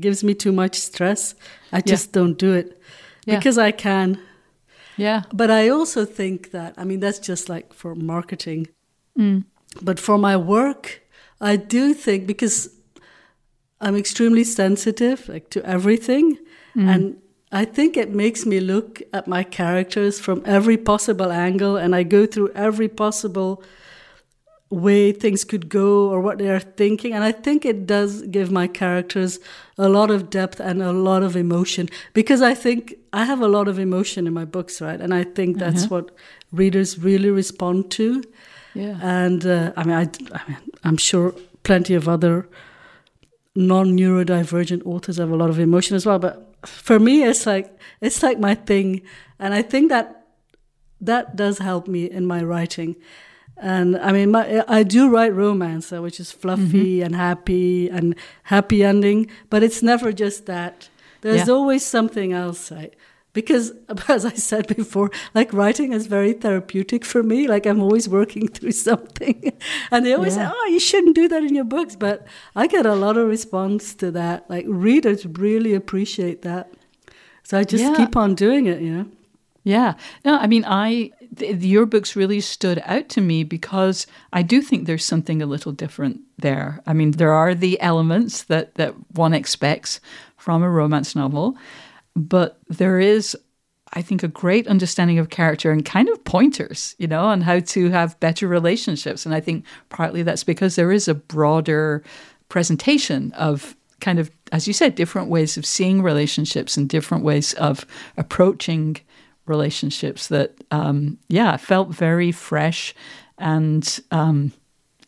[0.00, 1.34] gives me too much stress,
[1.72, 2.66] I just don't do it
[3.26, 3.38] Yeah.
[3.38, 4.18] because I can.
[4.96, 5.22] Yeah.
[5.32, 8.66] But I also think that, I mean, that's just like for marketing.
[9.18, 9.44] Mm.
[9.82, 11.02] But for my work,
[11.52, 12.56] I do think because
[13.84, 16.26] I'm extremely sensitive like to everything
[16.76, 16.88] Mm.
[16.94, 17.02] and
[17.62, 22.02] I think it makes me look at my characters from every possible angle and I
[22.16, 23.52] go through every possible
[24.70, 27.12] way things could go or what they are thinking.
[27.14, 29.38] And I think it does give my characters
[29.78, 33.46] a lot of depth and a lot of emotion because I think I have a
[33.56, 35.00] lot of emotion in my books, right?
[35.00, 35.94] And I think that's Uh-huh.
[35.94, 36.10] what
[36.50, 38.22] readers really respond to.
[38.74, 38.98] Yeah.
[39.02, 40.02] And uh, I mean, I,
[40.38, 42.48] I mean, I'm sure plenty of other
[43.54, 46.18] non-neurodivergent authors have a lot of emotion as well.
[46.18, 49.02] But for me, it's like it's like my thing,
[49.38, 50.26] and I think that
[51.00, 52.96] that does help me in my writing.
[53.56, 58.16] And I mean, my, I do write romance, uh, which is fluffy and happy and
[58.44, 60.88] happy ending, but it's never just that.
[61.20, 61.54] There's Yeah.
[61.54, 62.72] always something else?
[63.34, 63.72] Because,
[64.08, 67.46] as I said before, like writing is very therapeutic for me.
[67.46, 69.52] Like I'm always working through something,
[69.90, 70.48] and they always Yeah.
[70.48, 72.26] say, "Oh, you shouldn't do that in your books." But
[72.56, 74.48] I get a lot of response to that.
[74.48, 76.72] Like readers really appreciate that,
[77.42, 77.94] so I just Yeah.
[77.96, 78.80] keep on doing it.
[78.80, 79.06] You know.
[79.66, 79.94] Yeah.
[80.24, 84.60] No, I mean, I th- your books really stood out to me because I do
[84.60, 86.80] think there's something a little different there.
[86.86, 90.00] I mean, there are the elements that that one expects
[90.36, 91.56] from a romance novel,
[92.14, 93.36] but there is
[93.94, 97.60] I think a great understanding of character and kind of pointers, you know, on how
[97.60, 99.24] to have better relationships.
[99.24, 102.02] And I think partly that's because there is a broader
[102.48, 107.54] presentation of kind of, as you said, different ways of seeing relationships and different ways
[107.54, 107.86] of
[108.16, 108.96] approaching
[109.46, 112.94] relationships that, um, yeah, felt very fresh
[113.38, 114.52] and um,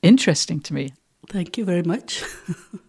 [0.00, 0.92] interesting to me.
[1.28, 2.22] Thank you very much.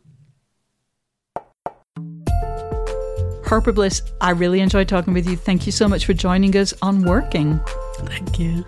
[3.47, 5.37] Harper Bliss, I really enjoyed talking with you.
[5.37, 7.61] Thank you so much for joining us on Working.
[7.99, 8.65] Thank you.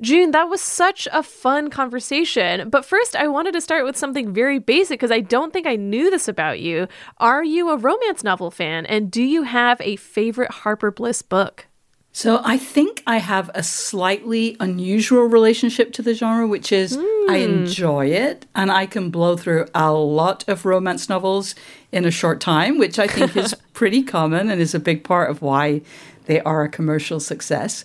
[0.00, 2.68] June, that was such a fun conversation.
[2.68, 5.76] But first, I wanted to start with something very basic because I don't think I
[5.76, 6.88] knew this about you.
[7.18, 8.86] Are you a romance novel fan?
[8.86, 11.68] And do you have a favorite Harper Bliss book?
[12.14, 16.98] So I think I have a slightly unusual relationship to the genre, which is I
[16.98, 17.30] hmm.
[17.30, 21.54] enjoy it and I can blow through a lot of romance novels
[21.90, 25.30] in a short time, which I think is pretty common and is a big part
[25.30, 25.80] of why
[26.26, 27.82] they are a commercial success.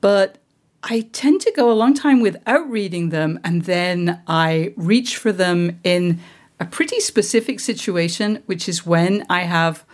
[0.00, 0.38] But
[0.82, 5.30] I tend to go a long time without reading them and then I reach for
[5.30, 6.18] them in
[6.58, 9.84] a pretty specific situation, which is when I have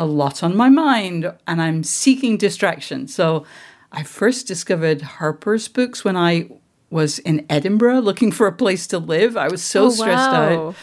[0.00, 3.06] a lot on my mind and I'm seeking distraction.
[3.06, 3.44] So
[3.92, 6.48] I first discovered Harper's books when I
[6.88, 9.36] was in Edinburgh looking for a place to live.
[9.36, 10.68] I was so Oh, stressed wow.
[10.68, 10.76] out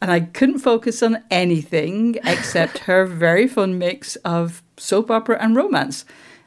[0.00, 5.54] and I couldn't focus on anything except her very fun mix of soap opera and
[5.54, 6.04] romance.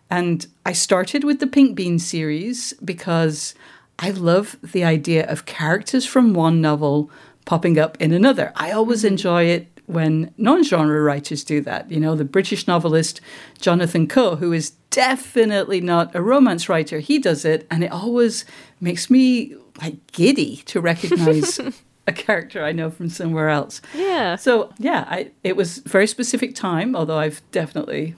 [0.10, 3.56] And I started with the Pink Bean series because
[4.00, 7.10] I love the idea of characters from one novel
[7.46, 8.52] popping up in another.
[8.58, 9.14] I always mm-hmm.
[9.14, 11.90] enjoy it when non genre writers do that.
[11.90, 13.20] You know, the British novelist
[13.60, 18.46] Jonathan Coe, who is definitely not a romance writer, he does it, and it always
[18.80, 21.60] makes me like giddy to recognize
[22.08, 23.82] a character I know from somewhere else.
[23.96, 24.36] Yeah.
[24.36, 28.16] So yeah, I, it was very specific time, although I've definitely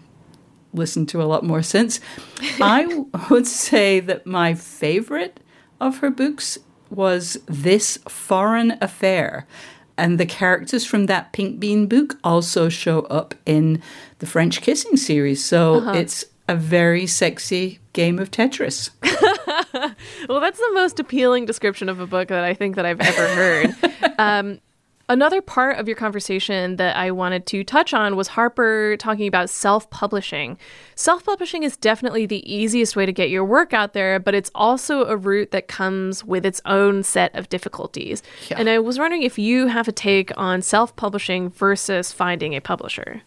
[0.74, 2.00] listened to a lot more since.
[2.62, 5.40] I would say that my favorite
[5.80, 6.58] of her books
[6.90, 9.48] was This Foreign Affair.
[10.00, 13.82] And the characters from that Pink Bean book also show up in
[14.20, 15.44] the French Kissing series.
[15.44, 18.90] So it's a very sexy game of Tetris.
[20.28, 23.28] Well, that's the most appealing description of a book that I think that I've ever
[23.28, 23.76] heard.
[24.20, 24.60] um,
[25.10, 29.50] another part of your conversation that I wanted to touch on was Harper talking about
[29.50, 30.58] self-publishing.
[30.96, 35.06] Self-publishing is definitely the easiest way to get your work out there, but it's also
[35.06, 38.24] a route that comes with its own set of difficulties.
[38.52, 43.24] And I was wondering if you have a take on self-publishing versus finding a publisher.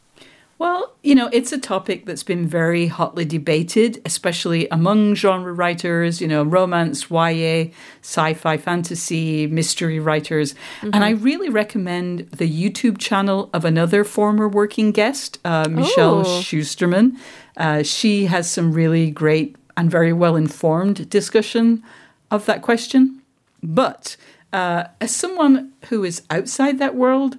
[0.62, 6.20] Well, you know, it's a topic that's been very hotly debated, especially among genre writers,
[6.20, 10.54] you know, romance, YA, sci fi, fantasy, mystery writers.
[10.80, 16.40] And I really recommend the YouTube channel of another former working guest, uh, Michelle Oh.
[16.40, 17.16] Schusterman.
[17.56, 21.82] Uh, she has some really great and very well informed discussion
[22.30, 23.20] of that question.
[23.64, 24.16] But
[24.52, 27.36] uh, as someone who is outside that world,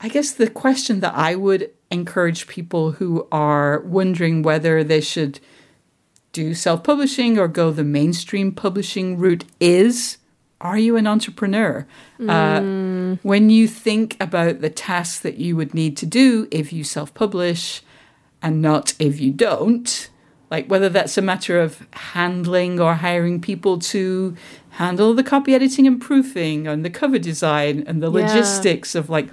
[0.00, 5.40] I guess the question that I would encourage people who are wondering whether they should
[6.32, 10.18] do self publishing or go the mainstream publishing route is
[10.60, 11.86] Are you an entrepreneur?
[12.18, 12.60] Uh,
[13.22, 17.12] when you think about the tasks that you would need to do if you self
[17.14, 17.82] publish
[18.42, 20.08] and not if you don't,
[20.50, 24.34] like whether that's a matter of handling or hiring people to
[24.70, 28.20] handle the copy editing and proofing and the cover design and the Yeah.
[28.26, 29.28] logistics of like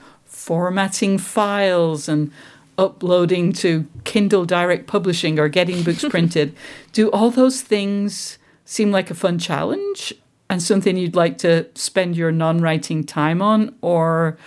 [0.48, 2.30] formatting files and
[2.78, 6.54] uploading to Kindle Direct Publishing or getting books printed.
[6.92, 10.14] Do all those things seem like a fun challenge
[10.50, 13.74] and something you'd like to spend your non writing time on?
[13.82, 14.38] Or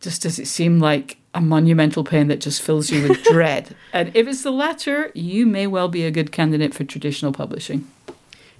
[0.00, 3.74] just does it seem like a monumental pain that just fills you with dread?
[3.92, 7.88] And if it's the latter, you may well be a good candidate for traditional publishing.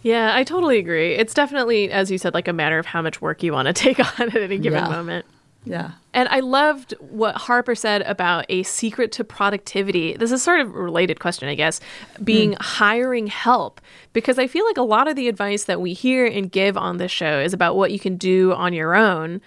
[0.03, 1.15] Yeah, I totally agree.
[1.15, 3.73] It's definitely, as you said, like a matter of how much work you want to
[3.85, 4.89] take on at any given Yeah.
[4.91, 5.25] moment.
[5.65, 5.93] Yeah.
[6.13, 10.15] And I loved what Harper said about a secret to productivity.
[10.17, 11.81] This is sort of a related question, I guess,
[12.23, 12.61] being hmm.
[12.61, 13.81] hiring help.
[14.13, 16.99] Because I feel like a lot of the advice that we hear and give on
[16.99, 19.41] this show is about what you can do on your own.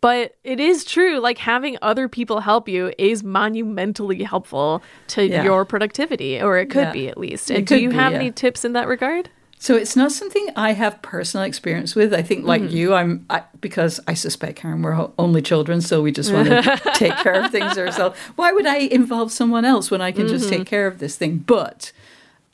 [0.00, 5.44] But it is true, like having other people help you is monumentally helpful to Yeah.
[5.44, 6.92] your productivity, or it could Yeah.
[6.92, 7.50] be at least.
[7.50, 8.18] And do you be, have yeah.
[8.18, 9.30] any tips in that regard?
[9.58, 12.12] So it's not something I have personal experience with.
[12.14, 12.76] I think, like Mm-hmm.
[12.76, 16.80] you, I'm I, because I suspect Karen, we're only children, so we just want to
[16.94, 18.18] take care of things ourselves.
[18.36, 20.58] Why would I involve someone else when I can just Mm-hmm.
[20.58, 21.38] take care of this thing?
[21.38, 21.90] But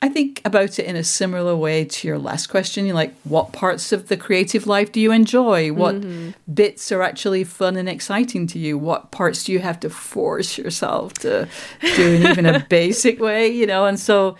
[0.01, 2.85] I think about it in a similar way to your last question.
[2.85, 5.71] You're like, what parts of the creative life do you enjoy?
[5.71, 6.31] What Mm-hmm.
[6.53, 8.77] bits are actually fun and exciting to you?
[8.77, 11.47] What parts do you have to force yourself to
[11.95, 13.47] do in even a basic way?
[13.47, 14.35] You know, and so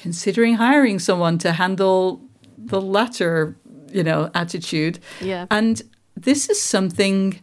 [0.00, 2.20] considering hiring someone to handle
[2.56, 3.56] the latter,
[3.92, 4.98] you know, attitude.
[5.20, 5.46] Yeah.
[5.50, 5.82] And
[6.16, 7.40] this is something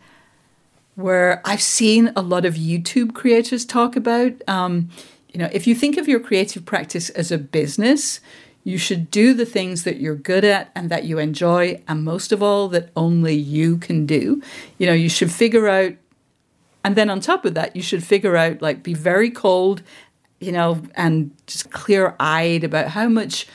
[0.96, 4.32] where I've seen a lot of YouTube creators talk about.
[4.48, 4.90] Um,
[5.32, 8.22] you know, if you think of your creative practice as a business,
[8.64, 12.32] you should do the things that you're good at and that you enjoy, and most
[12.32, 14.42] of all, that only you can do.
[14.78, 15.94] You know, you should figure out,
[16.84, 19.84] and then on top of that, you should figure out, like, be very cold,
[20.40, 23.48] you know, and just clear eyed about how much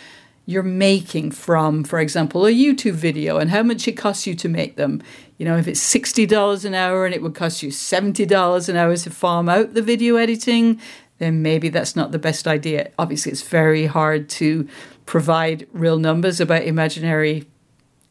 [0.47, 4.49] you're making from, for example, a YouTube video and how much it costs you to
[4.49, 5.03] make them.
[5.39, 8.97] You know, if it's $60 an hour and it would cost you $70 an hour
[8.97, 10.81] to farm out the video editing,
[11.19, 12.91] then maybe that's not the best idea.
[12.99, 14.67] Obviously, it's very hard to
[15.07, 17.47] provide real numbers about imaginary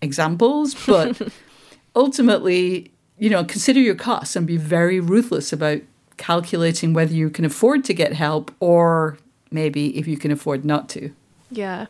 [0.01, 1.21] examples, but
[1.95, 5.81] ultimately, you know, consider your costs and be very ruthless about
[6.19, 9.17] calculating whether you can afford to get help or
[9.49, 11.11] maybe if you can afford not to.
[11.51, 11.87] Yeah.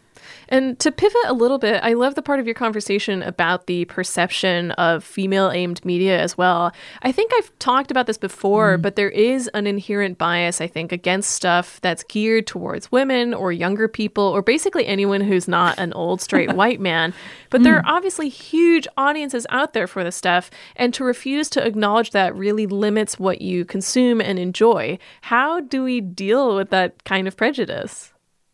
[0.48, 3.86] And to pivot a little bit, I love the part of your conversation about the
[3.86, 6.74] perception of female aimed media as well.
[7.02, 8.82] I think I've talked about this before, mm-hmm.
[8.82, 13.52] but there is an inherent bias, I think, against stuff that's geared towards women or
[13.52, 17.14] younger people or basically anyone who's not an old straight white man.
[17.50, 17.84] But there mm.
[17.84, 22.36] are obviously huge audiences out there for this stuff, and to refuse to acknowledge that
[22.36, 25.00] really limits what you consume and enjoy.
[25.22, 28.14] How do we deal with that kind of prejudice?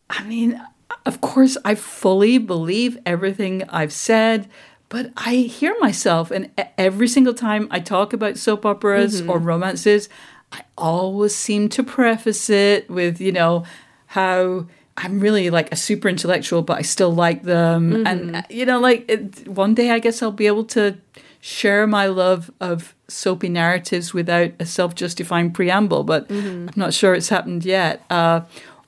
[0.09, 0.61] I mean,
[1.05, 4.49] of course, I fully believe everything I've said,
[4.89, 10.09] but I hear myself, and every single time I talk about soap operas or romances,
[10.51, 13.65] I always seem to preface it with, you know,
[14.07, 18.05] how I'm really like a super intellectual, but I still like them.
[18.07, 20.97] And, uh, you know, like it, one day I guess I'll be able to
[21.41, 27.13] share my love of soapy narratives without a self justifying preamble, but I'm not sure
[27.13, 28.03] it's happened yet.
[28.09, 28.41] Uh,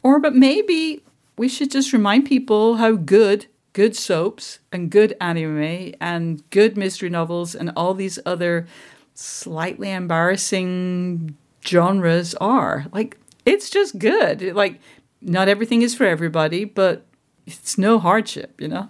[0.04, 1.04] or, but maybe
[1.38, 7.10] we should just remind people how good good soaps and good anime and good mystery
[7.10, 8.66] novels and all these other
[9.14, 12.88] slightly embarrassing genres are.
[12.92, 14.42] Like it's just good.
[14.56, 14.80] Like
[15.22, 17.06] not everything is for everybody, but
[17.46, 18.90] it's no hardship, you know.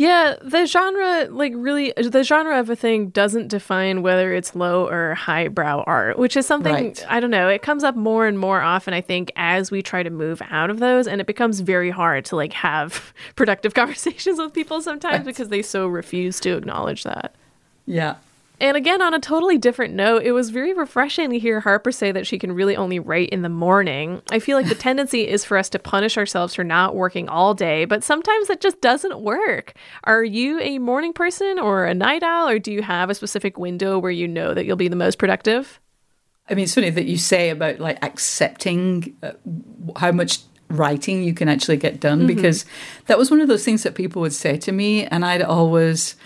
[0.00, 4.88] Yeah, the genre, like really, the genre of a thing doesn't define whether it's low
[4.88, 7.04] or highbrow art, which is something, Right.
[7.06, 10.02] I don't know, it comes up more and more often, I think, as we try
[10.02, 11.06] to move out of those.
[11.06, 15.60] And it becomes very hard to like have productive conversations with people sometimes because they
[15.60, 17.34] so refuse to acknowledge that.
[17.84, 18.14] Yeah.
[18.60, 22.12] And again, on a totally different note, it was very refreshing to hear Harper say
[22.12, 24.20] that she can really only write in the morning.
[24.30, 27.54] I feel like the tendency is for us to punish ourselves for not working all
[27.54, 29.72] day, but sometimes that just doesn't work.
[30.04, 33.58] Are you a morning person or a night owl, or do you have a specific
[33.58, 35.80] window where you know that you'll be the most productive?
[36.50, 39.32] I mean, it's funny that you say about like accepting uh,
[39.96, 42.64] how much writing you can actually get done because
[43.06, 46.16] that was one of those things that people would say to me, and I'd always.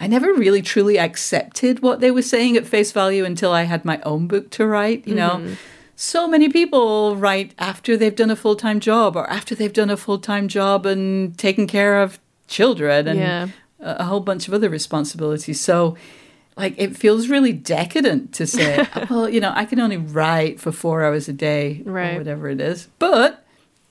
[0.00, 3.84] I never really truly accepted what they were saying at face value until I had
[3.84, 5.06] my own book to write.
[5.06, 5.54] You know, mm-hmm.
[5.94, 9.90] so many people write after they've done a full time job or after they've done
[9.90, 13.48] a full time job and taken care of children and Yeah.
[13.80, 15.60] a, a whole bunch of other responsibilities.
[15.60, 15.96] So,
[16.56, 20.60] like, it feels really decadent to say, oh, well, you know, I can only write
[20.60, 22.14] for four hours a day Right.
[22.14, 22.88] or whatever it is.
[22.98, 23.44] But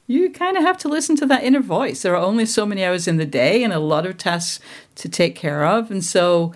[0.07, 2.01] you kind of have to listen to that inner voice.
[2.01, 4.59] There are only so many hours in the day and a lot of tasks
[4.99, 5.91] to take care of.
[5.91, 6.53] And so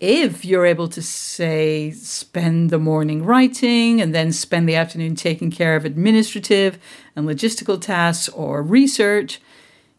[0.00, 5.50] if you're able to say spend the morning writing and then spend the afternoon taking
[5.50, 6.78] care of administrative
[7.14, 9.40] and logistical tasks or research,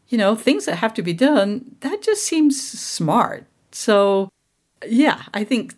[0.09, 3.45] you know, things that have to be done, that just seems smart.
[3.71, 4.29] So,
[4.85, 5.73] yeah, I think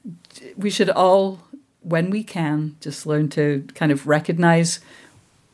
[0.57, 1.41] we should all,
[1.81, 4.79] when we can, just learn to kind of recognize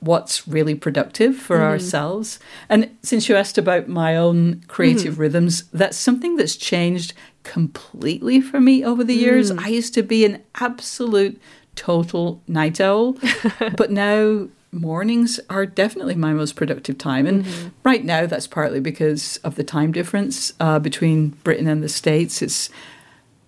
[0.01, 1.65] what's really productive for mm-hmm.
[1.65, 2.39] ourselves.
[2.67, 5.21] And since you asked about my own creative mm-hmm.
[5.21, 9.51] rhythms, that's something that's changed completely for me over the years.
[9.51, 9.63] Mm.
[9.63, 11.39] I used to be an absolute
[11.75, 13.15] total night owl,
[13.77, 17.27] but now mornings are definitely my most productive time.
[17.27, 17.69] And mm-hmm.
[17.83, 22.41] right now, that's partly because of the time difference uh, between Britain and the States.
[22.41, 22.69] It's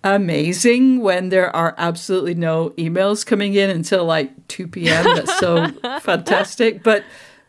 [0.04, 5.04] amazing when there are absolutely no emails coming in until like 2 p.m.
[5.16, 5.68] That's so
[6.00, 6.84] fantastic.
[6.84, 7.02] But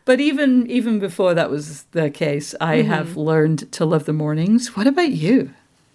[0.04, 2.88] but even even before that was the case, I mm-hmm.
[2.88, 4.76] have learned to love the mornings.
[4.76, 5.50] What about you?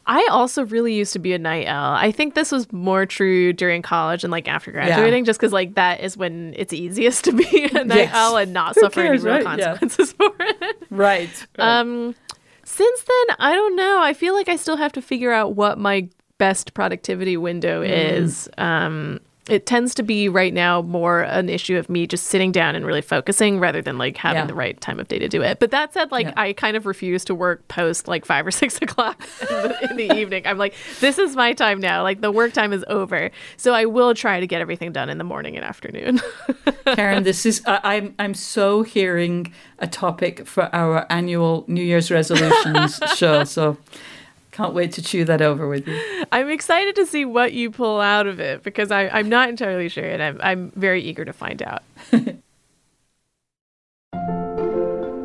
[0.08, 1.94] I also really used to be a night owl.
[1.94, 5.28] I think this was more true during college and like after graduating, yeah.
[5.28, 8.14] just because like that is when it's easiest to be a night yes.
[8.14, 9.60] owl and not Who suffer cares, any real right?
[9.60, 10.28] consequences yeah.
[10.38, 10.84] for it.
[10.90, 11.80] Right, right.
[11.80, 12.16] Um,
[12.64, 14.02] since then, I don't know.
[14.02, 16.10] I feel like I still have to figure out what my
[16.42, 18.18] best productivity window mm.
[18.18, 18.50] is.
[18.58, 22.76] Um, it tends to be right now more an issue of me just sitting down
[22.76, 24.46] and really focusing rather than like having yeah.
[24.48, 25.60] the right time of day to do it.
[25.60, 26.34] But that said, like yeah.
[26.38, 29.98] I kind of refuse to work post like five or six o'clock in the, in
[29.98, 30.48] the evening.
[30.48, 32.02] I'm like, this is my time now.
[32.02, 33.30] Like the work time is over.
[33.58, 36.22] So I will try to get everything done in the morning and afternoon.
[36.86, 42.10] Karen, this is I, I'm I'm so hearing a topic for our annual New Year's
[42.10, 43.44] resolutions show.
[43.44, 43.78] So
[44.52, 46.26] can't wait to chew that over with you.
[46.32, 49.90] I'm excited to see what you pull out of it because I, I'm not entirely
[49.90, 51.84] sure, and I'm, I'm very eager to find out.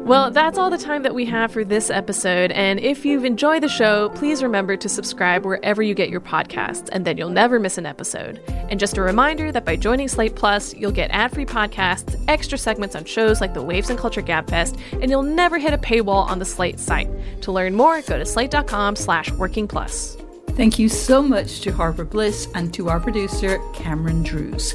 [0.06, 2.52] Well, that's all the time that we have for this episode.
[2.52, 6.88] And if you've enjoyed the show, please remember to subscribe wherever you get your podcasts,
[6.92, 8.40] and then you'll never miss an episode.
[8.70, 12.56] And just a reminder that by joining Slate Plus, you'll get ad free podcasts, extra
[12.56, 16.24] segments on shows like the Waves and Culture Gabfest, and you'll never hit a paywall
[16.30, 17.10] on the Slate site.
[17.42, 20.16] To learn more, go to slate.com slash working plus.
[20.50, 24.72] Thank you so much to Harper Bliss and to our producer, Cameron Drews.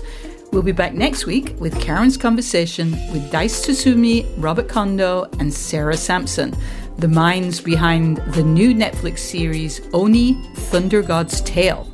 [0.52, 5.96] We'll be back next week with Karen's conversation with Dice Tsutsumi, Robert Kondo, and Sarah
[5.96, 6.54] Sampson,
[6.98, 11.90] the minds behind the new Netflix series Oni Thunder God's Tale.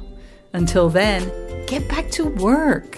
[0.54, 1.32] Until then,
[1.68, 2.98] get back to work.